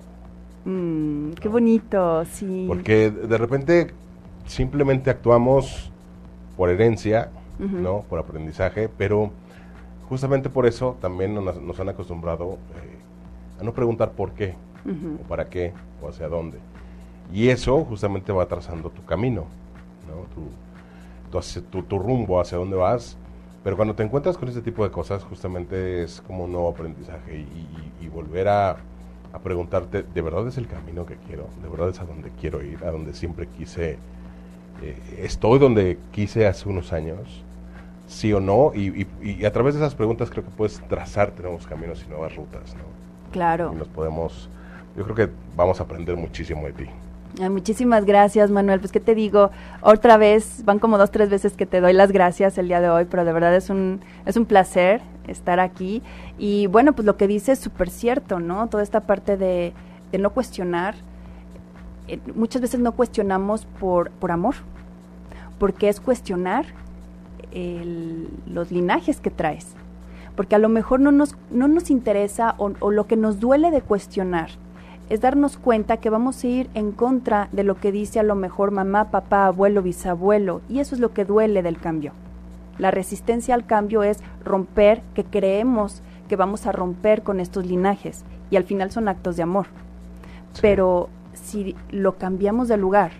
[0.64, 2.64] Mm, qué bonito, sí.
[2.66, 3.92] Porque de repente
[4.46, 5.90] simplemente actuamos
[6.56, 8.04] por herencia, ¿no?
[8.08, 9.30] Por aprendizaje, pero
[10.08, 14.54] justamente por eso también nos, han acostumbrado eh, a no preguntar por qué,
[14.86, 16.58] o para qué, o hacia dónde.
[17.32, 19.44] Y eso justamente va trazando tu camino,
[20.08, 21.40] ¿no?
[21.70, 23.16] Tu, tu, rumbo, hacia dónde vas.
[23.62, 27.44] Pero cuando te encuentras con este tipo de cosas, justamente es como un nuevo aprendizaje
[28.00, 28.76] y volver a
[29.32, 31.48] a preguntarte, ¿de verdad es el camino que quiero?
[31.62, 32.84] ¿De verdad es a donde quiero ir?
[32.84, 33.98] ¿A donde siempre quise?
[34.82, 37.44] Eh, ¿Estoy donde quise hace unos años?
[38.06, 38.72] ¿Sí o no?
[38.74, 42.34] Y, y, a través de esas preguntas creo que puedes trazarte nuevos caminos y nuevas
[42.36, 42.84] rutas, ¿no?
[43.32, 43.70] Claro.
[43.74, 44.48] Y nos podemos,
[44.96, 46.86] yo creo que vamos a aprender muchísimo de ti.
[47.50, 48.80] muchísimas gracias, Manuel.
[48.80, 49.50] Pues, ¿qué te digo?
[49.82, 52.88] Otra vez, van como dos, tres veces que te doy las gracias el día de
[52.88, 56.02] hoy, pero de verdad es un, es un placer estar aquí.
[56.38, 58.68] Y bueno, pues lo que dice es súper cierto, ¿no?
[58.68, 59.72] Toda esta parte de,
[60.18, 60.94] no cuestionar.
[62.08, 64.54] Eh, muchas veces no cuestionamos por, por amor,
[65.58, 66.66] porque es cuestionar
[68.46, 69.74] los linajes que traes.
[70.36, 73.80] Porque a lo mejor no nos, no nos interesa o lo que nos duele de
[73.80, 74.50] cuestionar
[75.08, 78.34] es darnos cuenta que vamos a ir en contra de lo que dice a lo
[78.34, 82.12] mejor mamá, papá, abuelo, bisabuelo, y eso es lo que duele del cambio.
[82.78, 88.24] La resistencia al cambio es romper que creemos que vamos a romper con estos linajes
[88.50, 89.66] y al final son actos de amor.
[90.60, 93.12] Pero si lo cambiamos de lugar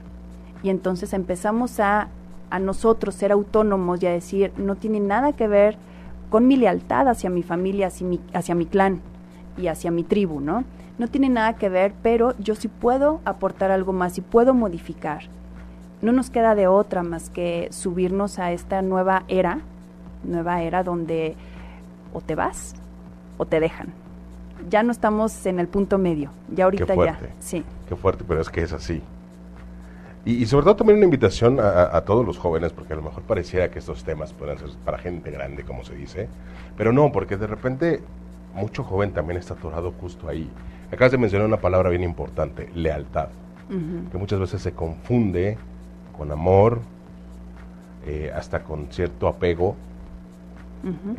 [0.62, 2.08] y entonces empezamos a,
[2.50, 5.76] a nosotros ser autónomos y a decir, no tiene nada que ver
[6.30, 9.00] con mi lealtad hacia mi familia, hacia mi, hacia mi clan
[9.56, 10.64] y hacia mi tribu, ¿no?
[10.98, 15.22] No tiene nada que ver, pero yo sí puedo aportar algo más y puedo modificar
[16.02, 19.60] no nos queda de otra más que subirnos a esta nueva era,
[20.24, 21.34] nueva era donde
[22.12, 22.74] o te vas
[23.36, 23.88] o te dejan.
[24.68, 26.94] ya no estamos en el punto medio, ya ahorita Qué ya.
[26.96, 27.30] fuerte.
[27.38, 27.64] Sí.
[27.88, 29.00] Qué fuerte, pero es que es así.
[30.24, 33.02] Y, y sobre todo también una invitación a, a- todos los jóvenes, porque a lo
[33.02, 36.28] mejor pareciera que estos temas puedan ser para gente grande, como se dice,
[36.76, 38.02] pero no, porque de repente
[38.54, 40.50] mucho joven también está atorado justo ahí.
[40.92, 43.28] Acabas de mencionar una palabra bien importante, lealtad,
[44.10, 45.56] que muchas veces se confunde
[46.18, 46.80] con amor,
[48.06, 49.76] eh, hasta con cierto apego,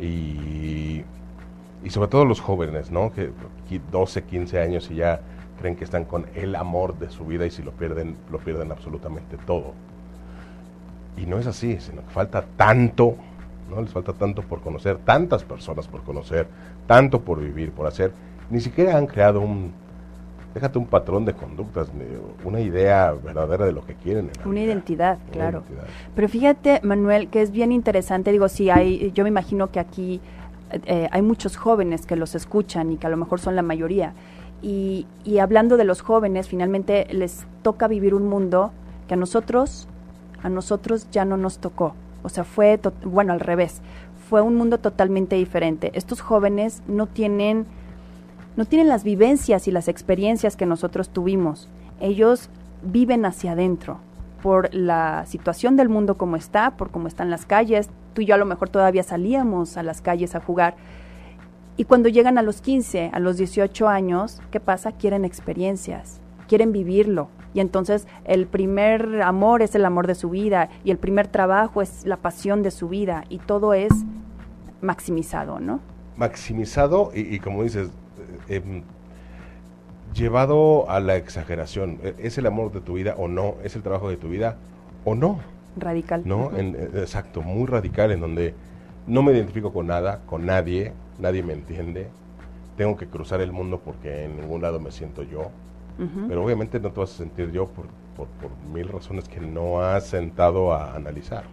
[0.00, 1.02] y,
[1.84, 3.12] y sobre todo los jóvenes, ¿no?
[3.12, 3.30] Que
[3.68, 5.20] qui- 12, 15 años y ya
[5.58, 8.72] creen que están con el amor de su vida y si lo pierden, lo pierden
[8.72, 9.74] absolutamente todo.
[11.16, 13.16] Y no es así, sino que falta tanto,
[13.68, 13.82] ¿no?
[13.82, 16.48] Les falta tanto por conocer, tantas personas por conocer,
[16.86, 18.12] tanto por vivir, por hacer.
[18.48, 19.72] Ni siquiera han creado un,
[20.54, 21.90] déjate un patrón de conductas,
[22.44, 24.30] una idea verdadera de lo que quieren.
[24.42, 25.58] en Una identidad, Una claro.
[25.68, 25.84] identidad.
[26.14, 28.32] Pero fíjate, Manuel, que es bien interesante.
[28.32, 30.20] Digo, sí, hay, yo me imagino que aquí
[30.86, 34.12] eh, hay muchos jóvenes que los escuchan y que a lo mejor son la mayoría.
[34.62, 38.72] Y, y hablando de los jóvenes, finalmente les toca vivir un mundo
[39.08, 39.88] que a nosotros,
[40.42, 41.94] a nosotros ya no nos tocó.
[42.22, 43.80] O sea, fue, to- bueno, al revés.
[44.28, 45.90] Fue un mundo totalmente diferente.
[45.94, 47.66] Estos jóvenes no tienen
[48.56, 51.68] no tienen las vivencias y las experiencias que nosotros tuvimos.
[52.00, 52.50] Ellos
[52.82, 53.98] viven hacia adentro
[54.42, 57.90] por la situación del mundo como está, por cómo están las calles.
[58.14, 60.74] Tú y yo a lo mejor todavía salíamos a las calles a jugar.
[61.76, 64.92] Y cuando llegan a los 15, a los 18 años, ¿qué pasa?
[64.92, 67.28] Quieren experiencias, quieren vivirlo.
[67.54, 71.82] Y entonces el primer amor es el amor de su vida y el primer trabajo
[71.82, 73.92] es la pasión de su vida y todo es
[74.80, 75.80] maximizado, ¿no?
[76.20, 77.88] maximizado y, y como dices,
[78.50, 78.82] eh, em,
[80.14, 81.98] llevado a la exageración.
[82.02, 83.54] E- ¿Es el amor de tu vida o no?
[83.62, 84.56] ¿Es el trabajo de tu vida
[85.04, 85.38] o no?
[85.76, 86.22] Radical.
[86.24, 86.50] ¿No?
[86.56, 88.54] En- eh, exacto, muy radical en donde
[89.06, 92.08] no me identifico con nada, con nadie, nadie me entiende.
[92.76, 95.50] Tengo que cruzar el mundo porque en ningún lado me siento yo.
[96.28, 97.84] Pero obviamente no te vas a sentir yo por,
[98.16, 101.44] por, por mil razones que no has sentado a analizar.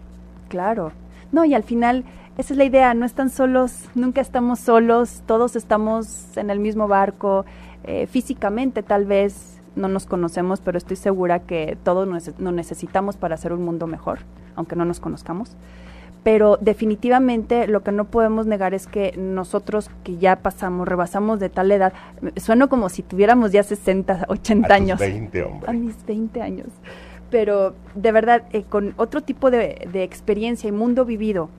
[0.48, 0.94] Claro.
[1.34, 2.06] No, y al final,
[2.38, 6.88] esa es la idea, no están solos, nunca estamos solos, todos estamos en el mismo
[6.88, 7.46] barco,
[7.84, 13.18] eh, físicamente tal vez no nos conocemos, pero estoy segura que todos nos, nos necesitamos
[13.18, 14.20] para hacer un mundo mejor,
[14.56, 15.56] aunque no nos conozcamos.
[16.24, 21.50] Pero definitivamente lo que no podemos negar es que nosotros que ya pasamos, rebasamos de
[21.50, 21.94] tal edad,
[22.36, 25.00] sueno como si tuviéramos ya 60, 80 A tus años.
[25.00, 25.70] 20, hombre.
[25.70, 26.68] A mis 20 años.
[27.30, 31.50] Pero de verdad, eh, con otro tipo de, de experiencia y mundo vivido,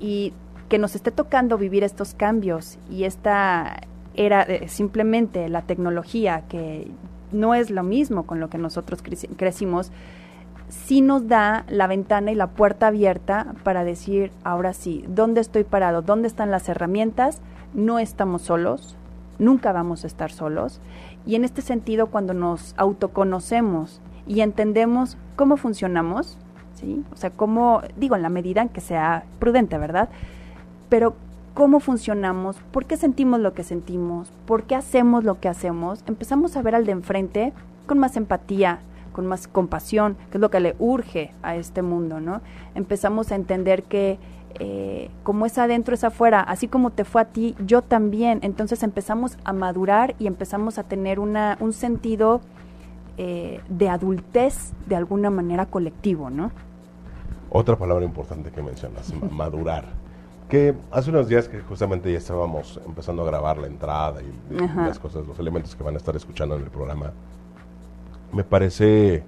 [0.00, 0.32] y
[0.68, 3.82] que nos esté tocando vivir estos cambios y esta
[4.14, 6.90] era eh, simplemente la tecnología, que
[7.32, 9.92] no es lo mismo con lo que nosotros creci- crecimos,
[10.68, 15.64] sí nos da la ventana y la puerta abierta para decir, ahora sí, ¿dónde estoy
[15.64, 16.02] parado?
[16.02, 17.40] ¿Dónde están las herramientas?
[17.74, 18.96] No estamos solos,
[19.38, 20.80] nunca vamos a estar solos.
[21.26, 26.38] Y en este sentido, cuando nos autoconocemos y entendemos cómo funcionamos,
[26.76, 27.04] ¿sí?
[27.12, 30.08] O sea, cómo, digo, en la medida en que sea prudente, ¿verdad?
[30.88, 31.14] Pero
[31.54, 36.56] cómo funcionamos, por qué sentimos lo que sentimos, por qué hacemos lo que hacemos, empezamos
[36.56, 37.52] a ver al de enfrente
[37.86, 38.80] con más empatía,
[39.12, 42.42] con más compasión, que es lo que le urge a este mundo, ¿no?
[42.74, 44.18] Empezamos a entender que
[44.58, 48.40] eh, como es adentro es afuera, así como te fue a ti, yo también.
[48.42, 52.40] Entonces empezamos a madurar y empezamos a tener una, un sentido
[53.18, 56.52] eh, de adultez de alguna manera colectivo, ¿no?
[57.56, 59.84] Otra palabra importante que mencionas, ma- madurar.
[60.48, 64.58] Que hace unos días que justamente ya estábamos empezando a grabar la entrada y, y
[64.76, 67.12] las cosas, los elementos que van a estar escuchando en el programa,
[68.32, 69.24] me parece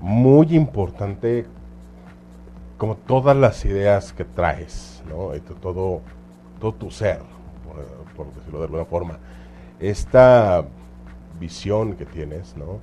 [0.00, 1.46] muy importante
[2.76, 5.28] como todas las ideas que traes, ¿no?
[5.60, 6.02] Todo,
[6.60, 7.20] todo tu ser,
[7.64, 9.18] por, por decirlo de alguna forma.
[9.80, 10.64] Esta
[11.40, 12.80] visión que tienes, ¿no?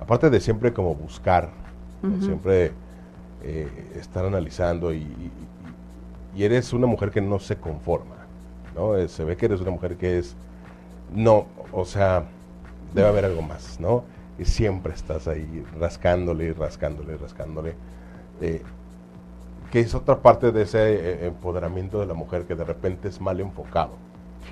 [0.00, 1.48] Aparte de siempre como buscar,
[2.02, 2.10] ¿no?
[2.16, 2.24] Ujú.
[2.24, 2.72] siempre
[3.44, 3.68] eh,
[4.00, 5.32] estar analizando y, y-
[6.34, 8.16] y eres una mujer que no se conforma,
[8.74, 8.96] ¿no?
[8.96, 10.36] Eh, se ve que eres una mujer que es,
[11.14, 12.24] no, o sea,
[12.94, 14.04] debe haber algo más, ¿no?
[14.38, 17.78] Y siempre estás ahí rascándole, rascándole, rascándole.
[18.40, 18.62] eh,
[19.70, 20.78] que es otra parte de ese
[21.24, 24.00] eh, empoderamiento de la mujer que de repente es mal enfocado.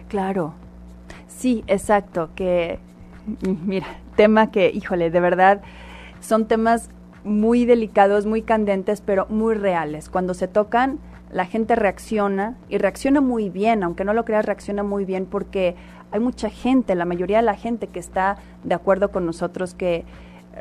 [0.08, 0.54] Claro.
[1.28, 2.80] Sí, exacto, que
[3.64, 3.86] mira,
[4.16, 5.62] tema que, híjole, de verdad
[6.20, 6.90] son temas
[7.24, 10.08] muy delicados, muy candentes, pero muy reales.
[10.08, 10.98] Cuando se tocan,
[11.30, 15.76] la gente reacciona y reacciona muy bien, aunque no lo creas, reacciona muy bien porque
[16.10, 20.04] hay mucha gente, la mayoría de la gente que está de acuerdo con nosotros, que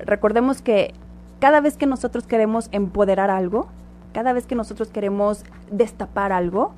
[0.06, 0.94] recordemos que
[1.40, 3.68] cada vez que nosotros queremos empoderar algo,
[4.14, 6.74] cada vez que nosotros queremos destapar algo,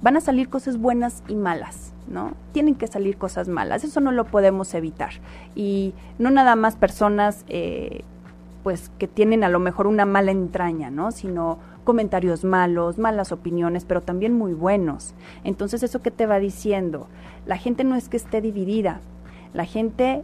[0.00, 2.32] van a salir cosas buenas y malas, ¿no?
[2.52, 5.12] Tienen que salir cosas malas, eso no lo podemos evitar.
[5.54, 8.04] Y no nada más personas, eh,
[8.64, 11.12] pues, que tienen a lo mejor una mala entraña, ¿no?
[11.12, 15.14] Sino comentarios malos, malas opiniones, pero también muy buenos.
[15.44, 17.06] Entonces, ¿eso qué te va diciendo?
[17.46, 19.00] La gente no es que esté dividida,
[19.52, 20.22] la gente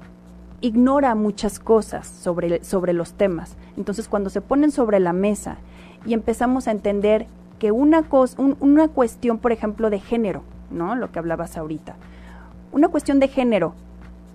[0.62, 3.56] ignora muchas cosas sobre, sobre los temas.
[3.76, 5.58] Entonces, cuando se ponen sobre la mesa
[6.06, 7.26] y empezamos a entender
[7.58, 10.94] que una, cosa, una cuestión, por ejemplo, de género, ¿no?
[10.94, 11.94] Lo que hablabas ahorita.
[12.72, 13.74] Una cuestión de género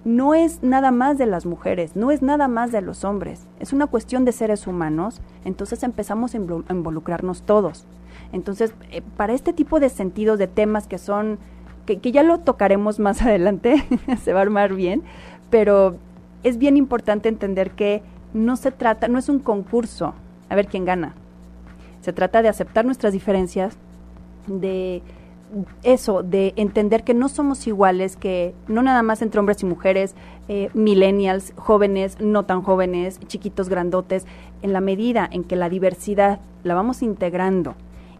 [0.06, 3.74] no es nada más de las mujeres, no es nada más de los hombres, es
[3.74, 7.86] una cuestión de seres humanos, entonces empezamos a involucrarnos todos.
[8.32, 11.40] Entonces, eh, para este tipo de sentidos, de temas que son,
[11.86, 13.84] que, que ya lo tocaremos más adelante,
[14.24, 15.02] se va a armar bien,
[15.50, 15.96] pero
[16.44, 18.04] es bien importante entender que
[18.34, 20.14] no se trata, no es un concurso
[20.50, 21.16] a ver quién gana.
[22.02, 23.76] Se trata de aceptar nuestras diferencias,
[24.46, 25.02] de
[25.84, 30.16] eso, de entender que no somos iguales, que no nada más entre hombres y mujeres,
[30.48, 34.26] eh, millennials, jóvenes, no tan jóvenes, chiquitos, grandotes,
[34.62, 37.76] en la medida en que la diversidad la vamos integrando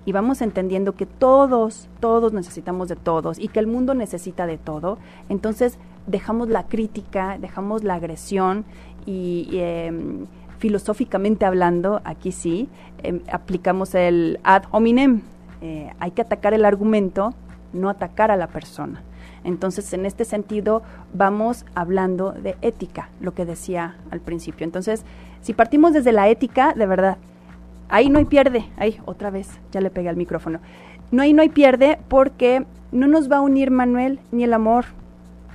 [0.06, 4.58] y vamos entendiendo que todos, todos necesitamos de todos y que el mundo necesita de
[4.58, 4.98] todo,
[5.30, 5.78] entonces
[6.08, 8.66] dejamos la crítica, dejamos la agresión
[9.06, 10.28] y, em,
[10.60, 12.70] filosóficamente hablando, aquí sí,
[13.04, 15.22] em, aplicamos el ad hominem.
[15.66, 17.34] Eh, hay que atacar el argumento,
[17.74, 19.02] no atacar a la persona.
[19.44, 24.64] Entonces, en este sentido, vamos hablando de ética, lo que decía al principio.
[24.64, 25.04] Entonces,
[25.42, 27.18] si partimos desde la ética, de verdad,
[27.90, 28.66] ahí no hay pierde.
[28.78, 30.60] Ahí, otra vez, ya le pegué al micrófono.
[31.10, 34.86] No, ahí no hay pierde porque no nos va a unir Manuel ni el amor,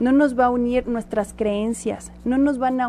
[0.00, 2.88] no nos va a unir nuestras creencias, no nos van a,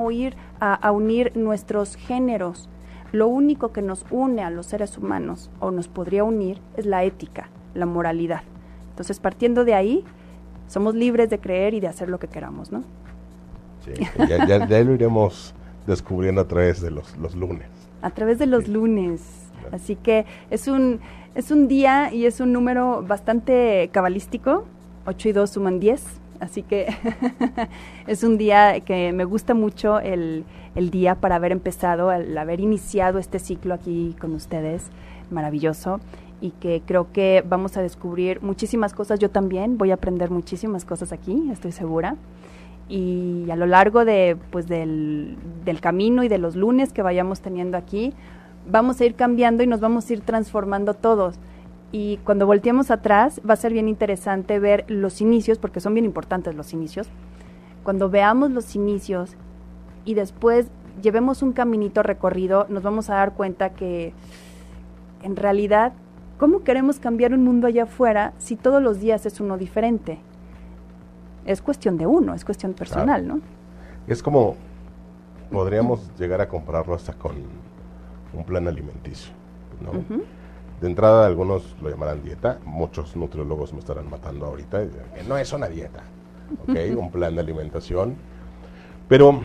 [0.59, 2.67] a, unir nuestros géneros.
[3.11, 7.03] Lo único que nos une a los seres humanos o nos podría unir es la
[7.03, 8.41] ética, la moralidad.
[8.91, 10.03] Entonces, partiendo de ahí,
[10.67, 12.83] somos libres de creer y de hacer lo que queramos, ¿no?
[13.83, 13.91] Sí,
[14.29, 15.53] ya, lo iremos
[15.87, 17.67] descubriendo a través de los, lunes.
[18.01, 19.21] A través de los lunes.
[19.71, 20.99] Así que es un,
[21.35, 24.65] es un día y es un número bastante cabalístico.
[25.05, 26.87] 8 y 2 suman 10 Así que
[28.07, 30.43] es un día que me gusta mucho el,
[30.75, 34.89] día para haber empezado, el haber iniciado este ciclo aquí con ustedes,
[35.29, 35.99] maravilloso,
[36.41, 39.19] y que creo que vamos a descubrir muchísimas cosas.
[39.19, 42.15] Yo también voy a aprender muchísimas cosas aquí, estoy segura.
[42.89, 47.41] Y a lo largo de, pues, del, del camino y de los lunes que vayamos
[47.41, 48.13] teniendo aquí,
[48.67, 51.37] vamos a ir cambiando y nos vamos a ir transformando todos
[51.91, 56.05] y cuando volteemos atrás va a ser bien interesante ver los inicios, porque son bien
[56.05, 57.09] importantes los inicios.
[57.83, 59.35] Cuando veamos los inicios
[60.05, 60.67] y después
[61.01, 64.13] llevemos un caminito recorrido, nos vamos a dar cuenta que
[65.21, 65.93] en realidad,
[66.37, 70.19] ¿cómo queremos cambiar un mundo allá afuera si todos los días es uno diferente?
[71.45, 73.41] Es cuestión de uno, es cuestión personal, ¿no?
[74.07, 74.55] Es como
[75.51, 77.35] podríamos llegar a comprarlo hasta con
[78.33, 79.33] un plan alimenticio,
[79.81, 79.91] ¿no?
[80.81, 84.83] De entrada, algunos lo llamarán dieta, muchos nutriólogos me estarán matando ahorita.
[85.27, 86.01] No es una dieta,
[86.63, 86.75] ¿ok?
[86.97, 88.15] Un plan de alimentación.
[89.07, 89.41] Pero,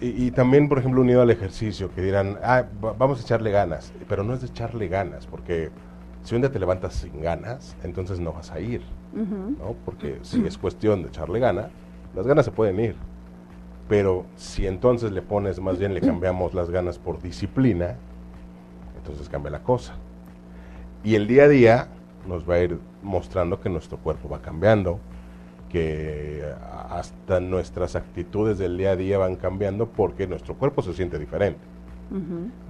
[0.00, 2.64] y, también, por ejemplo, unido al ejercicio, que dirán, ah,
[2.98, 3.92] vamos a echarle ganas.
[4.08, 5.70] Pero no es de echarle ganas, porque
[6.24, 8.82] si un día te levantas sin ganas, entonces no vas a ir,
[9.12, 9.76] ¿no?
[9.84, 11.68] Porque si es cuestión de echarle ganas,
[12.16, 12.96] las ganas se pueden ir.
[13.88, 17.94] Pero si entonces le pones, más bien le cambiamos las ganas por disciplina,
[18.96, 19.94] entonces cambia la cosa.
[21.02, 21.88] Y el día a día
[22.26, 25.00] nos va a ir mostrando que nuestro cuerpo va cambiando,
[25.70, 26.44] que
[26.90, 31.60] hasta nuestras actitudes del día a día van cambiando porque nuestro cuerpo se siente diferente.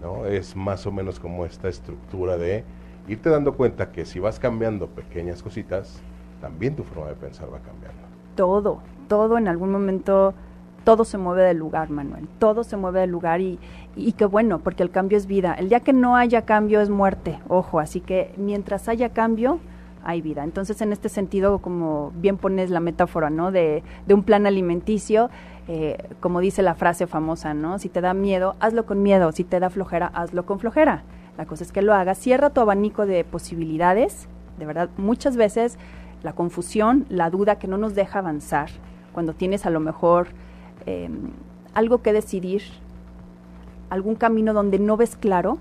[0.03, 0.27] ¿no?
[0.27, 2.63] Es más o menos como esta estructura de
[3.09, 6.03] irte dando cuenta que si vas cambiando pequeñas cositas,
[6.41, 8.01] también tu forma de pensar va cambiando.
[8.37, 10.35] Todo, todo en algún momento
[10.85, 12.29] todo se mueve del lugar, Manuel.
[12.39, 13.59] Todo se mueve del lugar y,
[13.97, 15.55] y qué bueno, porque el cambio es vida.
[15.55, 17.81] El día que no haya cambio es muerte, ojo.
[17.81, 19.61] Así que mientras haya cambio,
[20.05, 20.45] hay vida.
[20.45, 23.53] Entonces, en este sentido, como bien pones la metáfora, ¿no?
[23.53, 25.31] De, de un plan alimenticio,
[25.69, 27.79] eh, como dice la frase famosa, ¿no?
[27.79, 29.31] Si te da miedo, hazlo con miedo.
[29.33, 31.05] Si te da flojera, hazlo con flojera.
[31.37, 32.19] La cosa es que lo hagas.
[32.19, 34.29] Cierra tu abanico de posibilidades.
[34.59, 35.79] De verdad, muchas veces
[36.23, 38.69] la confusión, la duda que no nos deja avanzar,
[39.13, 40.29] cuando tienes a lo mejor
[40.87, 41.31] Em,
[41.75, 42.63] algo que decidir,
[43.91, 45.59] algún camino donde no ves claro,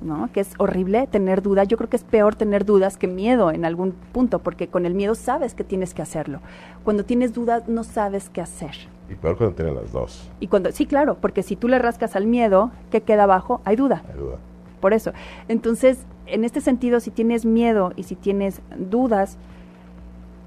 [0.00, 0.30] ¿no?
[0.32, 1.68] Que es horrible tener dudas.
[1.68, 4.94] Yo creo que es peor tener dudas que miedo en algún punto, porque con el
[4.94, 6.40] miedo sabes que tienes que hacerlo.
[6.84, 8.74] Cuando tienes dudas no sabes qué hacer.
[9.10, 10.30] Y peor cuando tienes las dos.
[10.40, 13.60] Y cuando sí, claro, porque si tú le rascas al miedo, ¿qué queda abajo?
[13.64, 14.02] Hay duda.
[14.08, 14.36] Hay duda.
[14.80, 15.12] Por eso.
[15.48, 19.38] Entonces, en este sentido, si tienes miedo y si tienes dudas,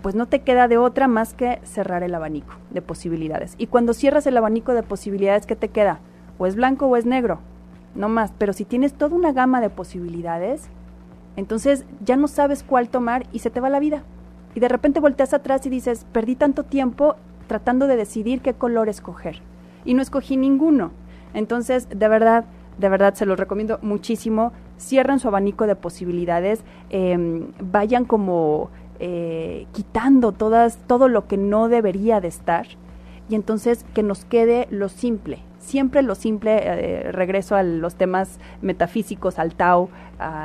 [0.01, 3.55] pues no te queda de otra más que cerrar el abanico de posibilidades.
[3.57, 5.99] Y cuando cierras el abanico de posibilidades, ¿qué te queda?
[6.37, 7.39] O es blanco o es negro,
[7.95, 8.33] no más.
[8.37, 10.69] Pero si tienes toda una gama de posibilidades,
[11.35, 14.03] entonces ya no sabes cuál tomar y se te va la vida.
[14.55, 17.15] Y de repente volteas atrás y dices, perdí tanto tiempo
[17.47, 19.41] tratando de decidir qué color escoger.
[19.85, 20.91] Y no escogí ninguno.
[21.33, 22.45] Entonces, de verdad,
[22.77, 24.51] de verdad se los recomiendo muchísimo.
[24.77, 28.69] Cierren su abanico de posibilidades, em, vayan como
[29.03, 32.67] eh, quitando todas, todo lo que no debería de estar
[33.29, 35.39] y entonces que nos quede lo simple.
[35.57, 39.89] Siempre lo simple, eh, regreso a los temas metafísicos, al Tao,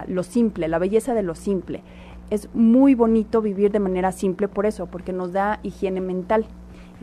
[0.07, 1.83] lo simple, la belleza de lo simple.
[2.31, 6.47] Es muy bonito vivir de manera simple por eso, porque nos da higiene mental.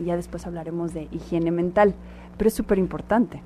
[0.00, 1.94] Y ya después hablaremos de higiene mental,
[2.36, 3.42] pero es súper importante.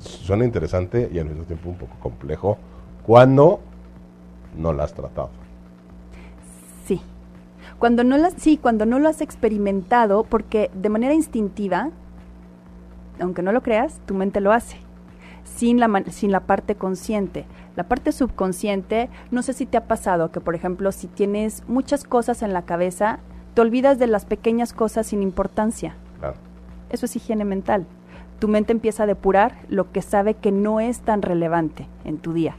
[0.00, 2.56] suena interesante y al mismo tiempo un poco complejo
[3.04, 3.60] cuando
[4.56, 5.45] no la has tratado.
[7.78, 11.90] Cuando no las, sí, cuando no lo has experimentado, porque de manera instintiva,
[13.20, 14.78] aunque no lo creas, tu mente lo hace,
[15.44, 17.44] sin la, sin la parte consciente.
[17.76, 22.04] La parte subconsciente, no sé si te ha pasado que, por ejemplo, si tienes muchas
[22.04, 23.18] cosas en la cabeza,
[23.52, 25.94] te olvidas de las pequeñas cosas sin importancia.
[26.88, 27.86] Eso es higiene mental.
[28.38, 32.32] Tu mente empieza a depurar lo que sabe que no es tan relevante en tu
[32.32, 32.56] día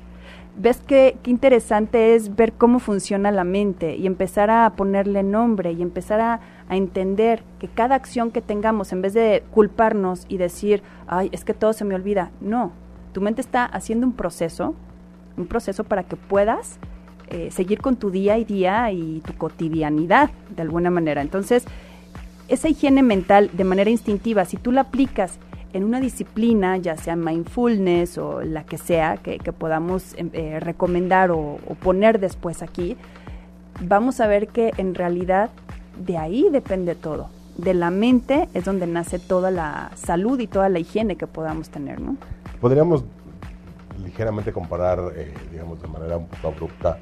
[0.58, 5.72] ves qué, qué interesante es ver cómo funciona la mente y empezar a ponerle nombre
[5.72, 10.38] y empezar a, a, entender que cada acción que tengamos, en vez de culparnos y
[10.38, 12.72] decir, ay, es que todo se me olvida, no,
[13.14, 14.76] tu mente está haciendo un proceso,
[15.38, 16.80] un proceso para que puedas
[17.30, 21.22] eh, seguir con tu día y día y tu cotidianidad de alguna manera.
[21.22, 21.66] Entonces,
[22.48, 25.38] esa higiene mental de manera instintiva, si tú la aplicas
[25.78, 31.30] en una disciplina, ya sea mindfulness o la que sea que, podamos em, eh, recomendar
[31.32, 32.98] o, poner después aquí,
[33.80, 35.52] vamos a ver que en realidad
[36.04, 37.30] de ahí depende todo.
[37.58, 41.70] De la mente es donde nace toda la salud y toda la higiene que podamos
[41.70, 42.18] tener, ¿no?
[42.60, 43.04] Podríamos
[44.04, 46.98] ligeramente comparar, eh, digamos, de manera un poco abrupta,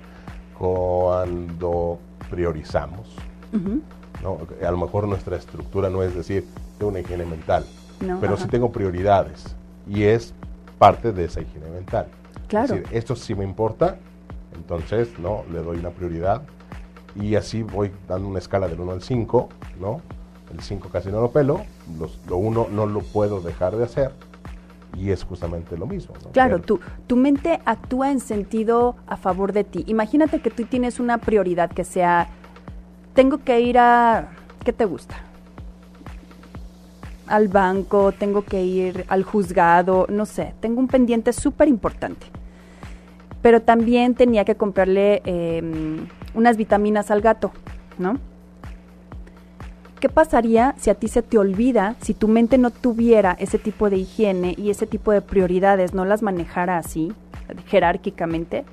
[0.57, 1.99] cuando
[2.29, 3.15] priorizamos.
[4.65, 6.45] A lo mejor nuestra estructura no es decir,
[6.77, 7.65] de una higiene mental,
[7.99, 9.55] pero sí tengo prioridades
[9.87, 10.33] y es
[10.77, 12.07] parte de esa higiene mental.
[12.47, 12.75] Claro.
[12.75, 13.97] Es decir, esto sí me importa,
[14.55, 16.43] entonces no le doy una prioridad
[17.15, 20.01] y así voy dando una escala del 1 al 5, ¿no?
[20.51, 21.61] El 5 casi no lo pelo,
[22.27, 24.11] lo 1 no lo puedo dejar de hacer
[24.97, 26.13] y es justamente lo mismo.
[26.31, 29.83] Claro, tu, tu mente actúa en sentido a favor de ti.
[29.87, 32.29] Imagínate que tú tienes una prioridad que sea,
[33.13, 34.29] tengo que ir a,
[34.63, 35.15] ¿qué te gusta?
[37.27, 42.27] Al banco, tengo que ir al juzgado, no sé, tengo un pendiente súper importante.
[43.41, 47.51] Pero también tenía que comprarle em, unas vitaminas al gato,
[47.97, 48.17] ¿no?
[49.99, 53.89] ¿Qué pasaría si a ti se te olvida, si tu mente no tuviera ese tipo
[53.89, 57.13] de higiene y ese tipo de prioridades, no las manejara así,
[57.67, 58.65] jerárquicamente?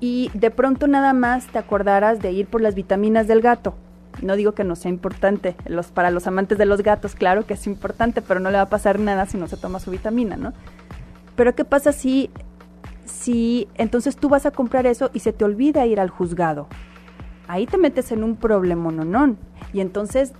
[0.00, 3.74] Y de pronto nada más te acordaras de ir por las vitaminas del gato
[4.22, 7.54] no digo que no sea importante, los, para los amantes de los gatos, claro que
[7.54, 10.36] es importante, pero no le va a pasar nada si no se toma su vitamina,
[10.36, 10.52] ¿no?
[11.36, 12.30] Pero ¿qué pasa si,
[13.04, 16.66] si entonces tú vas a comprar eso y se te olvida ir al juzgado?
[17.46, 19.36] Ahí te metes en un problema, no,
[19.72, 20.32] Y entonces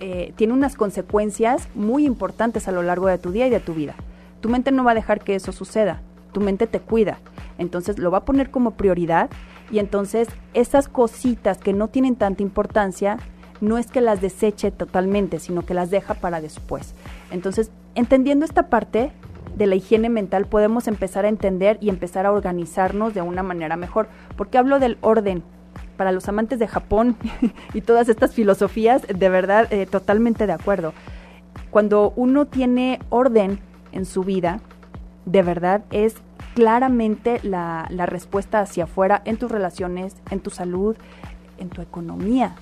[0.00, 3.74] eh, tiene unas consecuencias muy importantes a lo largo de tu día y de tu
[3.74, 3.94] vida.
[4.40, 6.02] Tu mente no va a dejar que eso suceda,
[6.32, 7.18] tu mente te cuida.
[7.58, 9.30] Entonces lo va a poner como prioridad
[9.74, 13.16] y entonces esas cositas que no tienen tanta importancia,
[13.60, 16.94] no es que las deseche totalmente, sino que las deja para después.
[17.32, 19.10] Entonces, entendiendo esta parte
[19.56, 23.74] de la higiene mental, podemos empezar a entender y empezar a organizarnos de una manera
[23.76, 24.06] mejor.
[24.36, 25.42] Porque hablo del orden.
[25.96, 27.16] Para los amantes de Japón
[27.74, 30.92] y todas estas filosofías, de verdad, eh, totalmente de acuerdo.
[31.72, 33.58] Cuando uno tiene orden
[33.90, 34.60] en su vida,
[35.26, 36.14] de verdad es
[36.54, 40.96] claramente la, respuesta hacia afuera en tus relaciones, en tu salud,
[41.58, 42.54] en tu economía.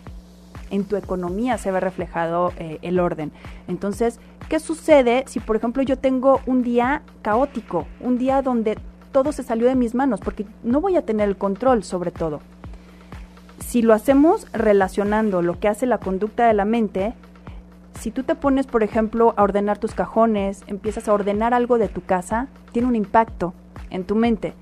[0.70, 3.30] En tu economía se ve reflejado eh, el orden.
[3.68, 4.18] Entonces,
[4.48, 8.78] ¿qué sucede si, por ejemplo, yo tengo un día caótico, un día donde
[9.12, 12.40] todo se salió de mis manos, porque no voy a tener el control sobre todo?
[13.58, 17.12] Si lo hacemos relacionando lo que hace la conducta de la mente,
[18.00, 21.88] si tú te pones, por ejemplo, a ordenar tus cajones, empiezas a ordenar algo de
[21.88, 23.52] tu casa, tiene un impacto
[23.92, 24.54] en tu mente.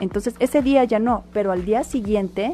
[0.00, 2.52] Entonces ese día ya no, pero al día siguiente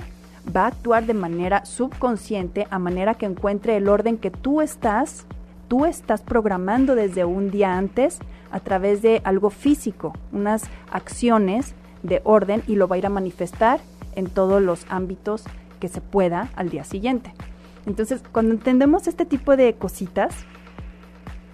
[0.55, 5.27] va a actuar de manera subconsciente a manera que encuentre el orden que tú estás,
[5.69, 8.19] tú estás programando desde un día antes
[8.51, 13.11] a través de algo físico, unas acciones de orden y lo va a ir a
[13.11, 13.81] manifestar
[14.15, 15.45] en todos los ámbitos
[15.81, 17.33] que se pueda al día siguiente.
[17.87, 20.35] Entonces, cuando entendemos este tipo de cositas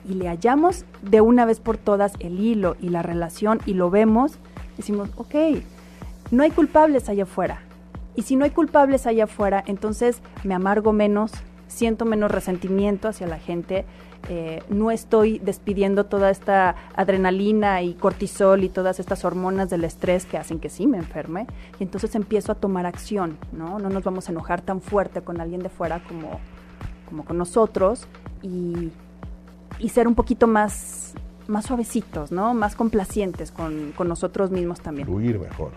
[0.05, 3.91] y le hallamos de una vez por todas el hilo y la relación y lo
[3.91, 4.39] vemos,
[4.77, 5.35] decimos, ok,
[6.31, 7.63] no hay culpables allá afuera.
[8.17, 11.33] Y si no hay culpables allá afuera, entonces me amargo menos,
[11.67, 13.85] siento menos resentimiento hacia la gente,
[14.29, 20.25] eh, no estoy despidiendo toda esta adrenalina y cortisol y todas estas hormonas del estrés
[20.25, 21.47] que hacen que sí me enferme,
[21.79, 23.79] y entonces empiezo a tomar acción, ¿no?
[23.79, 26.41] No nos vamos a enojar tan fuerte con alguien de fuera como,
[27.07, 28.07] como con nosotros
[28.41, 28.93] y,
[29.79, 31.15] y ser un poquito más,
[31.47, 32.55] más suavecitos, ¿no?
[32.55, 35.07] Más complacientes con, con nosotros mismos también.
[35.07, 35.73] Fluir mejor.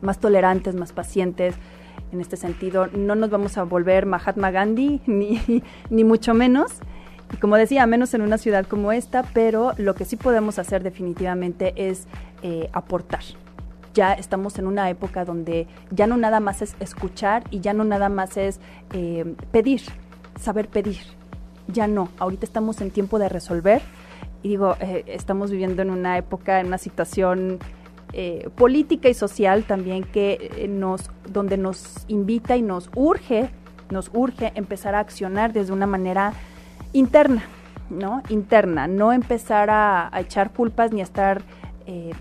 [0.00, 1.54] Más tolerantes, más pacientes.
[2.12, 6.80] En este sentido, no nos vamos a volver Mahatma Gandhi, ni, ni mucho menos,
[7.32, 10.82] y como decía, menos en una ciudad como esta, pero lo que sí podemos hacer
[10.82, 12.06] definitivamente es
[12.42, 13.22] eh, aportar.
[13.94, 17.84] Ya estamos en una época donde ya no nada más es escuchar y ya no
[17.84, 18.60] nada más es
[18.92, 19.82] eh, pedir,
[20.40, 20.98] saber pedir.
[21.68, 23.82] Ya no, ahorita estamos en tiempo de resolver
[24.42, 27.58] y digo, eh, estamos viviendo en una época, en una situación
[28.56, 33.48] política y social también que nos, donde nos invita y nos urge,
[33.90, 36.34] nos urge empezar a accionar desde una manera
[36.92, 37.44] interna,
[37.90, 38.22] ¿no?
[38.28, 41.42] Interna, no empezar a, echar culpas ni a estar
[41.86, 42.12] eh,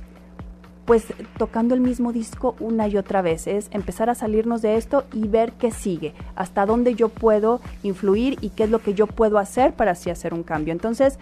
[0.86, 5.06] pues tocando el mismo disco una y otra vez, es empezar a salirnos de esto
[5.14, 9.08] y ver qué sigue, hasta dónde yo puedo influir y qué es lo que yo
[9.08, 10.72] puedo hacer para así hacer un cambio.
[10.72, 11.20] Entonces,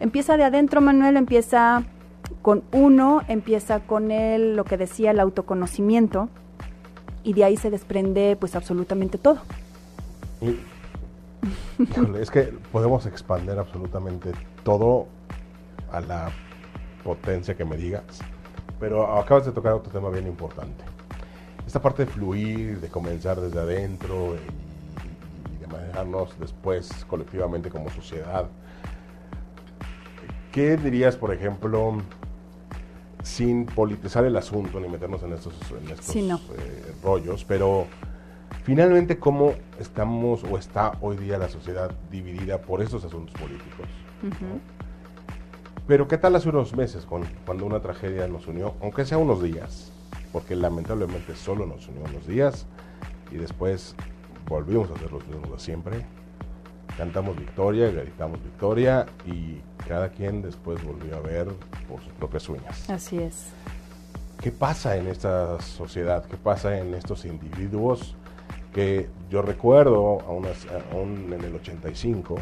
[0.00, 1.84] empieza de adentro, Manuel, empieza
[2.40, 6.28] con uno, empieza con él, lo que decía, el autoconocimiento,
[7.22, 9.38] y de ahí se desprende pues absolutamente todo.
[12.18, 14.32] Es que podemos expandir absolutamente
[14.64, 15.06] todo
[15.92, 16.30] a la
[17.04, 18.04] potencia que me digas,
[18.82, 20.82] pero acabas de tocar otro tema bien importante.
[21.64, 28.48] Esta parte de fluir, de comenzar desde adentro y, de manejarnos después colectivamente como sociedad.
[30.50, 31.98] ¿Qué dirías, por ejemplo,
[33.22, 37.86] sin politizar el asunto ni meternos en estos, en eh, rollos, pero
[38.64, 43.88] Finalmente, ¿cómo estamos o está hoy día la sociedad dividida por esos asuntos políticos?
[45.86, 49.92] Pero ¿qué tal hace unos meses cuando una tragedia nos unió, aunque sea unos días?
[50.32, 52.66] Porque lamentablemente solo nos unió unos días
[53.30, 53.94] y después
[54.48, 56.06] volvimos a ser los mismos de siempre.
[56.96, 61.48] Cantamos victoria, gritamos victoria y cada quien después volvió a ver
[61.88, 62.88] por sus propias uñas.
[62.88, 63.48] Así es.
[64.40, 66.24] ¿Qué pasa en esta sociedad?
[66.26, 68.14] ¿Qué pasa en estos individuos?
[68.72, 72.36] que yo recuerdo aún, en el 85,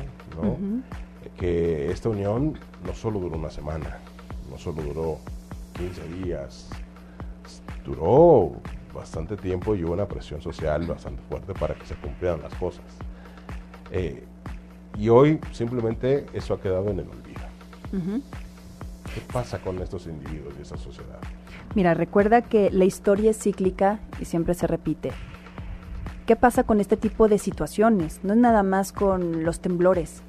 [1.38, 3.98] que esta unión no solo duró una semana,
[4.50, 5.18] no solo duró
[5.76, 6.68] 15 días,
[7.84, 8.52] duró
[8.94, 12.84] bastante tiempo y hubo una presión social bastante fuerte para que se cumplieran las cosas.
[13.90, 14.24] Eh,
[14.98, 17.40] y hoy simplemente eso ha quedado en el olvido.
[19.14, 21.18] ¿Qué pasa con estos individuos y esa sociedad?
[21.74, 25.12] Mira, recuerda que la historia es cíclica y siempre se repite.
[26.26, 28.20] ¿Qué pasa con este tipo de situaciones?
[28.22, 30.22] No es nada más con los temblores.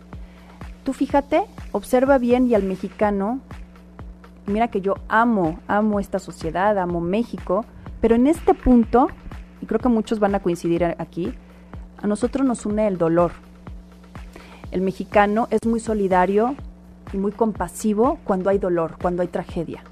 [0.84, 3.40] Tú fíjate, observa bien y al mexicano,
[4.48, 7.66] mira que yo amo, amo esta sociedad, amo México,
[8.02, 9.08] pero en este punto,
[9.62, 11.34] y creo que muchos van a coincidir aquí,
[12.02, 13.32] a nosotros nos une el dolor.
[14.72, 16.56] El mexicano es muy solidario
[17.14, 19.84] y muy compasivo cuando hay dolor, cuando hay tragedia.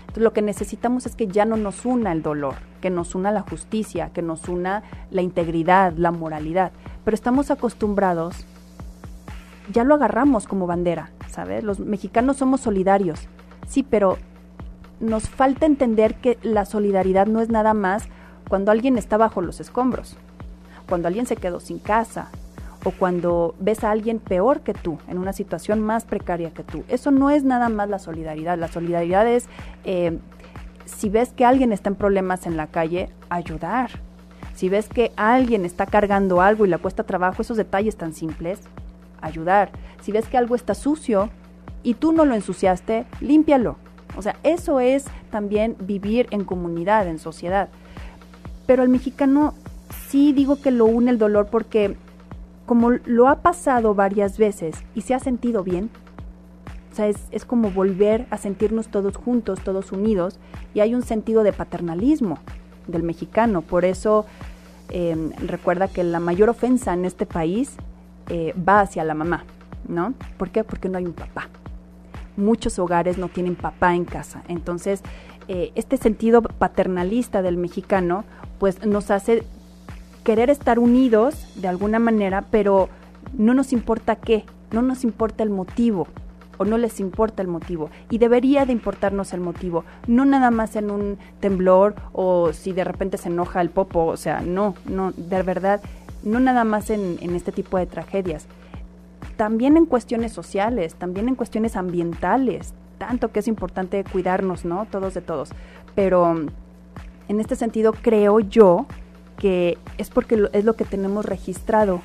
[0.00, 3.32] Entonces lo que necesitamos es que ya no nos una el dolor, que nos una
[3.32, 6.72] la justicia, que nos una la integridad, la moralidad.
[7.04, 8.44] Pero estamos acostumbrados,
[9.72, 11.64] ya lo agarramos como bandera, ¿sabes?
[11.64, 13.28] Los mexicanos somos solidarios,
[13.66, 14.18] sí, pero
[15.00, 18.04] nos falta entender que la solidaridad no es nada más
[18.48, 20.16] cuando alguien está bajo los escombros,
[20.88, 22.28] cuando alguien se quedó sin casa,
[22.84, 26.84] o cuando ves a alguien peor que tú, en una situación más precaria que tú.
[26.88, 28.58] Eso no es nada más la solidaridad.
[28.58, 29.46] La solidaridad es
[29.84, 30.18] eh,
[30.84, 33.90] si ves que alguien está en problemas en la calle, ayudar.
[34.54, 38.60] Si ves que alguien está cargando algo y le cuesta trabajo, esos detalles tan simples,
[39.26, 39.70] ayudar.
[40.02, 41.30] Si ves que algo está sucio
[41.82, 43.76] y tú no lo ensuciaste, límpialo.
[44.16, 47.68] O sea, eso es también vivir en comunidad, en sociedad.
[48.66, 49.54] Pero al mexicano
[50.08, 51.96] sí digo que lo une el dolor porque
[52.66, 55.90] como lo ha pasado varias veces y se ha sentido bien,
[56.94, 60.38] o sea, es, como volver a sentirnos todos juntos, todos unidos,
[60.74, 62.38] y hay un sentido de paternalismo
[62.86, 63.62] del mexicano.
[63.62, 64.26] Por eso
[64.90, 67.72] em, recuerda que la mayor ofensa en este país
[68.28, 69.44] eh, va hacia la mamá,
[69.88, 70.14] ¿no?
[70.36, 70.64] ¿Por qué?
[70.64, 71.48] Porque no hay un papá.
[72.36, 74.42] Muchos hogares no tienen papá en casa.
[74.48, 75.02] Entonces,
[75.48, 78.24] eh, este sentido paternalista del mexicano,
[78.58, 79.44] pues nos hace
[80.24, 82.88] querer estar unidos de alguna manera, pero
[83.36, 86.08] no nos importa qué, no nos importa el motivo
[86.58, 87.90] o no les importa el motivo.
[88.10, 92.84] Y debería de importarnos el motivo, no nada más en un temblor o si de
[92.84, 95.80] repente se enoja el popo, o sea, no, no, de verdad,
[96.24, 98.46] no nada más en, este tipo de tragedias.
[99.36, 104.86] También en cuestiones sociales, también en cuestiones ambientales, tanto que es importante cuidarnos, ¿no?
[104.90, 105.50] Todos de todos.
[105.94, 106.34] Pero
[107.28, 108.86] en este sentido creo yo
[109.38, 112.00] que es porque es lo que tenemos registrado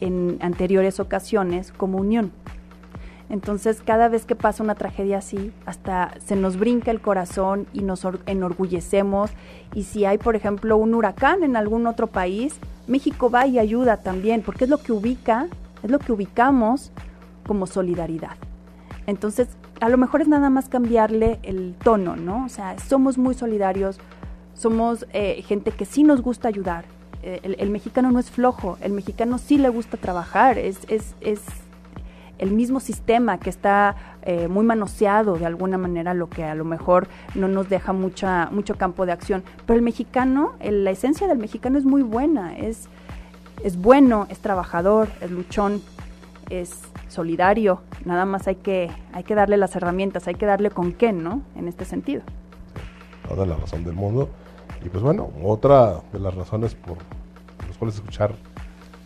[0.00, 2.32] en anteriores ocasiones como unión.
[3.30, 7.82] Entonces, cada vez que pasa una tragedia así, hasta se nos brinca el corazón y
[7.82, 9.30] nos enorgullecemos.
[9.74, 12.56] Y si hay, por ejemplo, un huracán en algún otro país,
[12.86, 15.48] México va y ayuda también, porque es lo que ubica,
[15.82, 16.92] es lo que ubicamos
[17.46, 18.36] como solidaridad.
[19.06, 19.48] Entonces,
[19.80, 22.44] a lo mejor es nada más cambiarle el tono, ¿no?
[22.44, 23.98] O sea, somos muy solidarios,
[24.54, 26.84] somos eh, gente que sí nos gusta ayudar.
[27.22, 31.14] Eh, el, mexicano no es flojo, el mexicano sí le gusta trabajar, es, es,
[32.44, 36.66] el mismo sistema que está eh, muy manoseado de alguna manera, lo que a lo
[36.66, 39.42] mejor no nos deja mucha, mucho campo de acción.
[39.64, 42.88] Pero el mexicano, la esencia del mexicano es muy buena, es,
[43.62, 45.80] es bueno, es trabajador, es luchón,
[46.50, 50.92] es solidario, nada más hay que, hay que darle las herramientas, hay que darle con
[50.92, 51.40] qué, ¿no?
[51.56, 52.22] En este sentido.
[53.26, 54.28] toda la razón del mundo.
[54.84, 56.98] Y pues bueno, otra de las razones por,
[57.66, 58.34] las cuales escuchar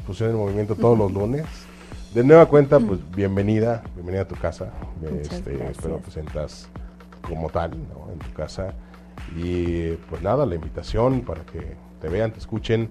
[0.04, 1.67] Fusión en Movimiento todos los lunes.
[2.14, 4.72] De nueva cuenta, pues bienvenida, bienvenida a tu casa.
[5.20, 6.66] Este, espero que sientas
[7.20, 8.72] como tal en tu casa.
[9.36, 12.88] Y pues nada, la invitación para que te vean, te escuchen,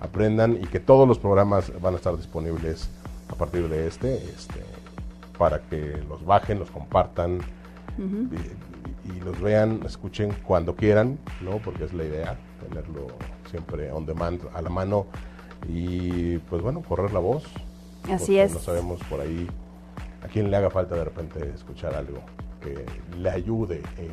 [0.00, 2.88] aprendan y que todos los programas van a estar disponibles
[3.28, 4.64] a partir de este, este
[5.36, 7.40] para que los bajen, los compartan
[7.98, 11.58] y los vean, escuchen cuando quieran, ¿no?
[11.58, 12.36] Porque es la idea,
[12.68, 13.08] tenerlo
[13.50, 15.06] siempre on demand, a la mano
[15.68, 17.42] y pues bueno, correr la voz.
[18.08, 18.52] Así es.
[18.52, 19.48] No sabemos por ahí
[20.22, 22.20] a quién le haga falta de repente escuchar algo
[22.60, 22.84] que
[23.18, 24.10] le ayude, eh,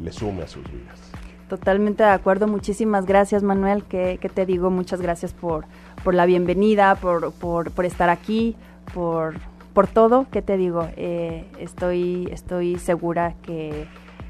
[0.00, 1.00] le sume a sus vidas.
[1.48, 2.46] Totalmente de acuerdo.
[2.46, 3.84] Muchísimas gracias, Manuel.
[3.84, 5.64] Que, te digo, muchas gracias por,
[6.02, 8.56] por la bienvenida, por, por, por estar aquí,
[8.92, 9.34] por,
[9.72, 10.26] por todo.
[10.32, 10.88] ¿Qué te digo?
[10.96, 13.86] Eh, estoy, estoy segura que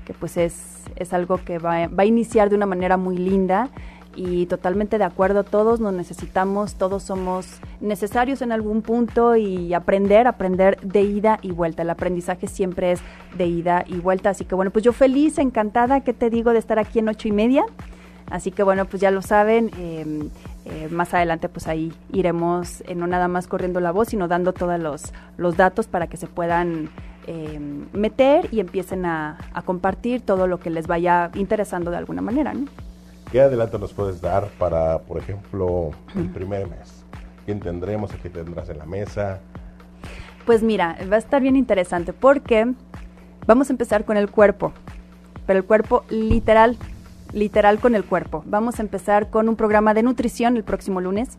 [0.06, 3.68] que pues es, es algo que va, va, a iniciar de una manera muy linda
[4.16, 7.46] y totalmente de acuerdo, todos nos necesitamos, todos somos
[7.80, 11.82] necesarios en algún punto y aprender, aprender de ida y vuelta.
[11.82, 13.00] El aprendizaje siempre es
[13.36, 16.58] de ida y vuelta, así que bueno, pues yo feliz, encantada, ¿qué te digo de
[16.58, 17.64] estar aquí en ocho y media?
[18.30, 20.30] Así que bueno, pues ya lo saben, em,
[20.64, 24.52] eh, más adelante pues ahí iremos eh, no nada más corriendo la voz, sino dando
[24.52, 26.88] todos los, datos para que se puedan
[27.28, 27.60] eh,
[27.92, 32.52] meter y empiecen a, compartir todo lo que les vaya interesando de alguna manera.
[32.52, 32.66] ¿no?
[33.30, 37.04] ¿Qué adelanto nos puedes dar para, por ejemplo, el primer mes?
[37.44, 38.12] ¿Quién tendremos?
[38.12, 39.40] ¿A qué tendrás en la mesa?
[40.44, 42.72] Pues mira, va a estar bien interesante porque
[43.46, 44.72] vamos a empezar con el cuerpo,
[45.44, 46.78] pero el cuerpo literal,
[47.32, 48.44] literal con el cuerpo.
[48.46, 51.36] Vamos a empezar con un programa de nutrición el próximo lunes.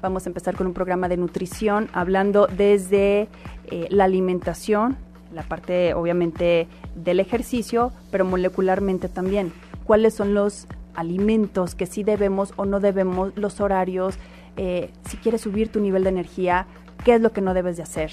[0.00, 3.28] Vamos a empezar con un programa de nutrición hablando desde
[3.66, 4.96] eh, la alimentación,
[5.34, 9.52] la parte obviamente del ejercicio, pero molecularmente también.
[9.84, 14.16] ¿Cuáles son los alimentos que sí debemos o no debemos, los horarios,
[14.56, 16.66] eh, si quieres subir tu nivel de energía,
[17.04, 18.10] qué es lo que no debes de hacer?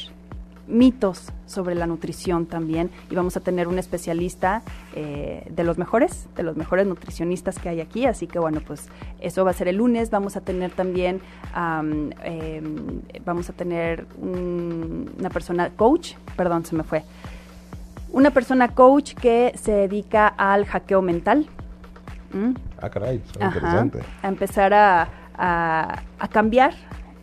[0.67, 4.61] mitos sobre la nutrición también y vamos a tener un especialista
[4.95, 8.89] eh, de los mejores, de los mejores nutricionistas que hay aquí, así que bueno, pues
[9.19, 11.21] eso va a ser el lunes, vamos a tener también,
[11.55, 12.09] em,
[13.25, 17.03] vamos a tener una persona coach, perdón, se me fue,
[18.11, 21.47] una persona coach que se dedica al hackeo mental.
[22.34, 22.66] ¿Mm?
[22.82, 23.99] Ah, caray, interesante.
[24.21, 25.07] A empezar a,
[25.38, 26.73] a cambiar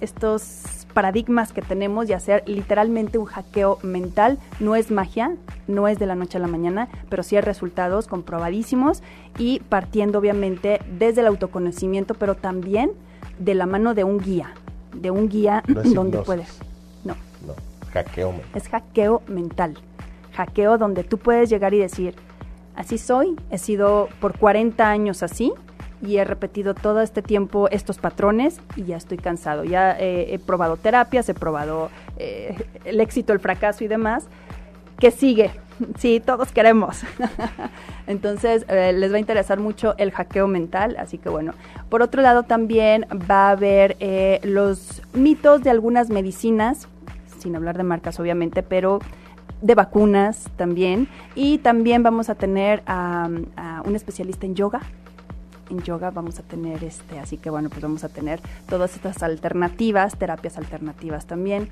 [0.00, 4.38] estos paradigmas que tenemos y hacer literalmente un hackeo mental.
[4.60, 5.36] No es magia,
[5.66, 9.02] no es de la noche a la mañana, pero sí hay resultados comprobadísimos
[9.36, 12.92] y partiendo obviamente desde el autoconocimiento, pero también
[13.38, 14.54] de la mano de un guía,
[14.94, 15.62] de un guía
[15.94, 16.60] donde puedes.
[17.04, 17.16] No.
[17.46, 17.54] No,
[17.92, 18.50] hackeo mental.
[18.54, 19.74] Es hackeo mental.
[20.34, 22.14] Hackeo donde tú puedes llegar y decir,
[22.76, 25.52] así soy, he sido por 40 años así,
[26.02, 29.64] y he repetido todo este tiempo estos patrones y ya estoy cansado.
[29.64, 34.26] Ya he probado terapias, he probado eh, el éxito, el fracaso y demás.
[34.98, 35.50] ¿Qué sigue?
[35.98, 37.02] Sí, todos queremos.
[38.06, 40.94] Entonces, eh, les va a interesar mucho el hackeo mental.
[41.00, 41.52] Así que bueno,
[41.88, 46.86] por otro lado también va a haber eh, los mitos de algunas medicinas,
[47.40, 49.00] sin hablar de marcas obviamente, pero
[49.64, 51.08] de vacunas también.
[51.34, 53.28] Y también vamos a tener a
[53.84, 54.80] un especialista en yoga
[55.70, 59.22] en yoga vamos a tener este, así que bueno, pues vamos a tener todas estas
[59.22, 61.68] alternativas, terapias alternativas también.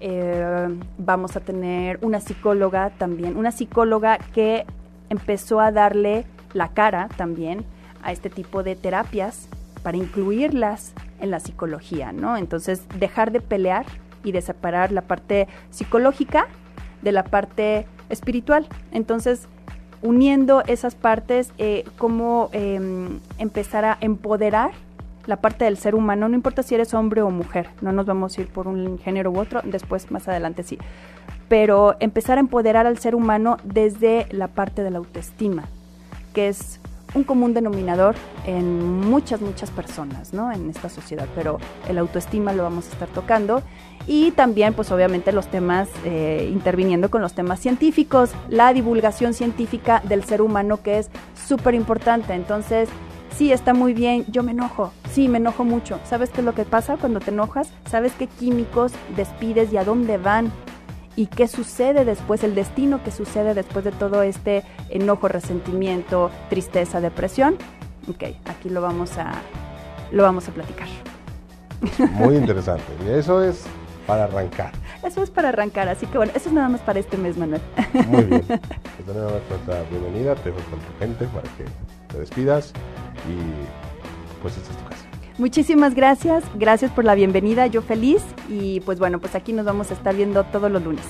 [0.00, 0.68] Eh,
[0.98, 4.64] vamos a tener una psicóloga también, una psicóloga que
[5.10, 7.64] empezó a darle la cara también
[8.02, 9.48] a este tipo de terapias
[9.82, 12.36] para incluirlas en la psicología, ¿no?
[12.36, 13.86] Entonces, dejar de pelear
[14.24, 16.46] y de separar la parte psicológica
[17.02, 18.66] de la parte espiritual.
[18.92, 19.48] Entonces,
[20.02, 24.72] uniendo esas partes, eh, cómo em, empezar a empoderar
[25.26, 28.36] la parte del ser humano, no importa si eres hombre o mujer, no nos vamos
[28.36, 30.78] a ir por un género u otro, después más adelante sí,
[31.48, 35.64] pero empezar a empoderar al ser humano desde la parte de la autoestima,
[36.34, 36.80] que es
[37.14, 38.14] un común denominador
[38.46, 40.52] en muchas, muchas personas, ¿no?
[40.52, 41.58] En esta sociedad, pero
[41.88, 43.62] el autoestima lo vamos a estar tocando
[44.06, 50.02] y también, pues obviamente los temas, eh, interviniendo con los temas científicos, la divulgación científica
[50.04, 51.10] del ser humano que es
[51.46, 52.34] súper importante.
[52.34, 52.88] Entonces,
[53.36, 56.00] sí, está muy bien, yo me enojo, sí, me enojo mucho.
[56.04, 57.70] ¿Sabes qué es lo que pasa cuando te enojas?
[57.88, 60.50] ¿Sabes qué químicos despides y a dónde van?
[61.16, 67.00] Y qué sucede después, el destino que sucede después de todo este enojo, resentimiento, tristeza,
[67.00, 67.56] depresión.
[68.08, 69.32] Ok, aquí lo vamos a,
[70.10, 70.88] lo vamos a platicar.
[72.12, 72.84] Muy interesante.
[73.06, 73.64] Y eso es
[74.06, 74.72] para arrancar.
[75.04, 77.60] Eso es para arrancar, así que bueno, eso es nada más para este mes, Manuel.
[78.08, 78.44] Muy bien.
[79.04, 81.64] Pues nada más bienvenida, te dejo con tu gente para que
[82.06, 82.72] te despidas
[83.28, 85.01] y pues esta es tu casa.
[85.42, 89.90] Muchísimas gracias, gracias por la bienvenida, yo feliz y pues bueno, pues aquí nos vamos
[89.90, 91.02] a estar viendo todos los lunes.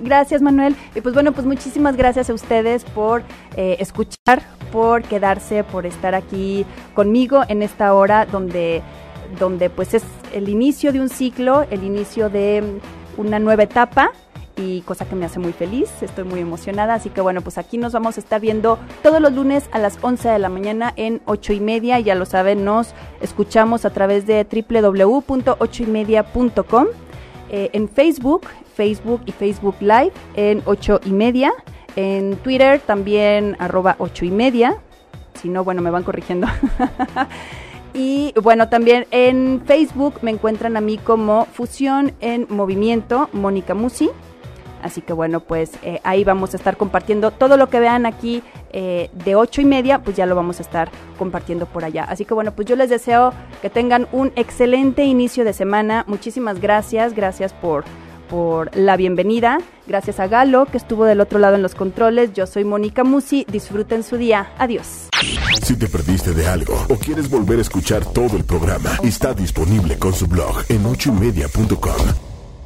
[0.00, 0.76] Gracias Manuel.
[0.94, 3.24] Y pues bueno, pues muchísimas gracias a ustedes por
[3.56, 6.64] eh, escuchar, por quedarse, por estar aquí
[6.94, 8.80] conmigo en esta hora donde,
[9.40, 12.62] donde pues es el inicio de un ciclo, el inicio de
[13.16, 14.12] una nueva etapa
[14.56, 17.78] y cosa que me hace muy feliz, estoy muy emocionada, así que bueno, pues aquí
[17.78, 21.20] nos vamos a estar viendo todos los lunes a las 11 de la mañana en
[21.26, 26.86] 8 y media, ya lo saben, nos escuchamos a través de www.ochoymedia.com,
[27.50, 31.52] eh, en Facebook, Facebook y Facebook Live en 8 y media,
[31.96, 34.76] en Twitter también arroba 8 y media,
[35.40, 36.46] si no, bueno, me van corrigiendo.
[37.94, 44.10] Y bueno, también en Facebook me encuentran a mí como Fusión en Movimiento, Mónica Musi.
[44.82, 48.42] Así que bueno, pues eh, ahí vamos a estar compartiendo todo lo que vean aquí
[48.72, 52.04] eh, de ocho y media, pues ya lo vamos a estar compartiendo por allá.
[52.04, 56.04] Así que bueno, pues yo les deseo que tengan un excelente inicio de semana.
[56.06, 57.84] Muchísimas gracias, gracias por,
[58.28, 59.58] por la bienvenida.
[59.86, 62.32] Gracias a Galo, que estuvo del otro lado en los controles.
[62.32, 63.44] Yo soy Mónica Musi.
[63.50, 64.52] Disfruten su día.
[64.58, 65.08] Adiós.
[65.62, 69.98] Si te perdiste de algo o quieres volver a escuchar todo el programa, está disponible
[69.98, 72.31] con su blog en ochoymedia.com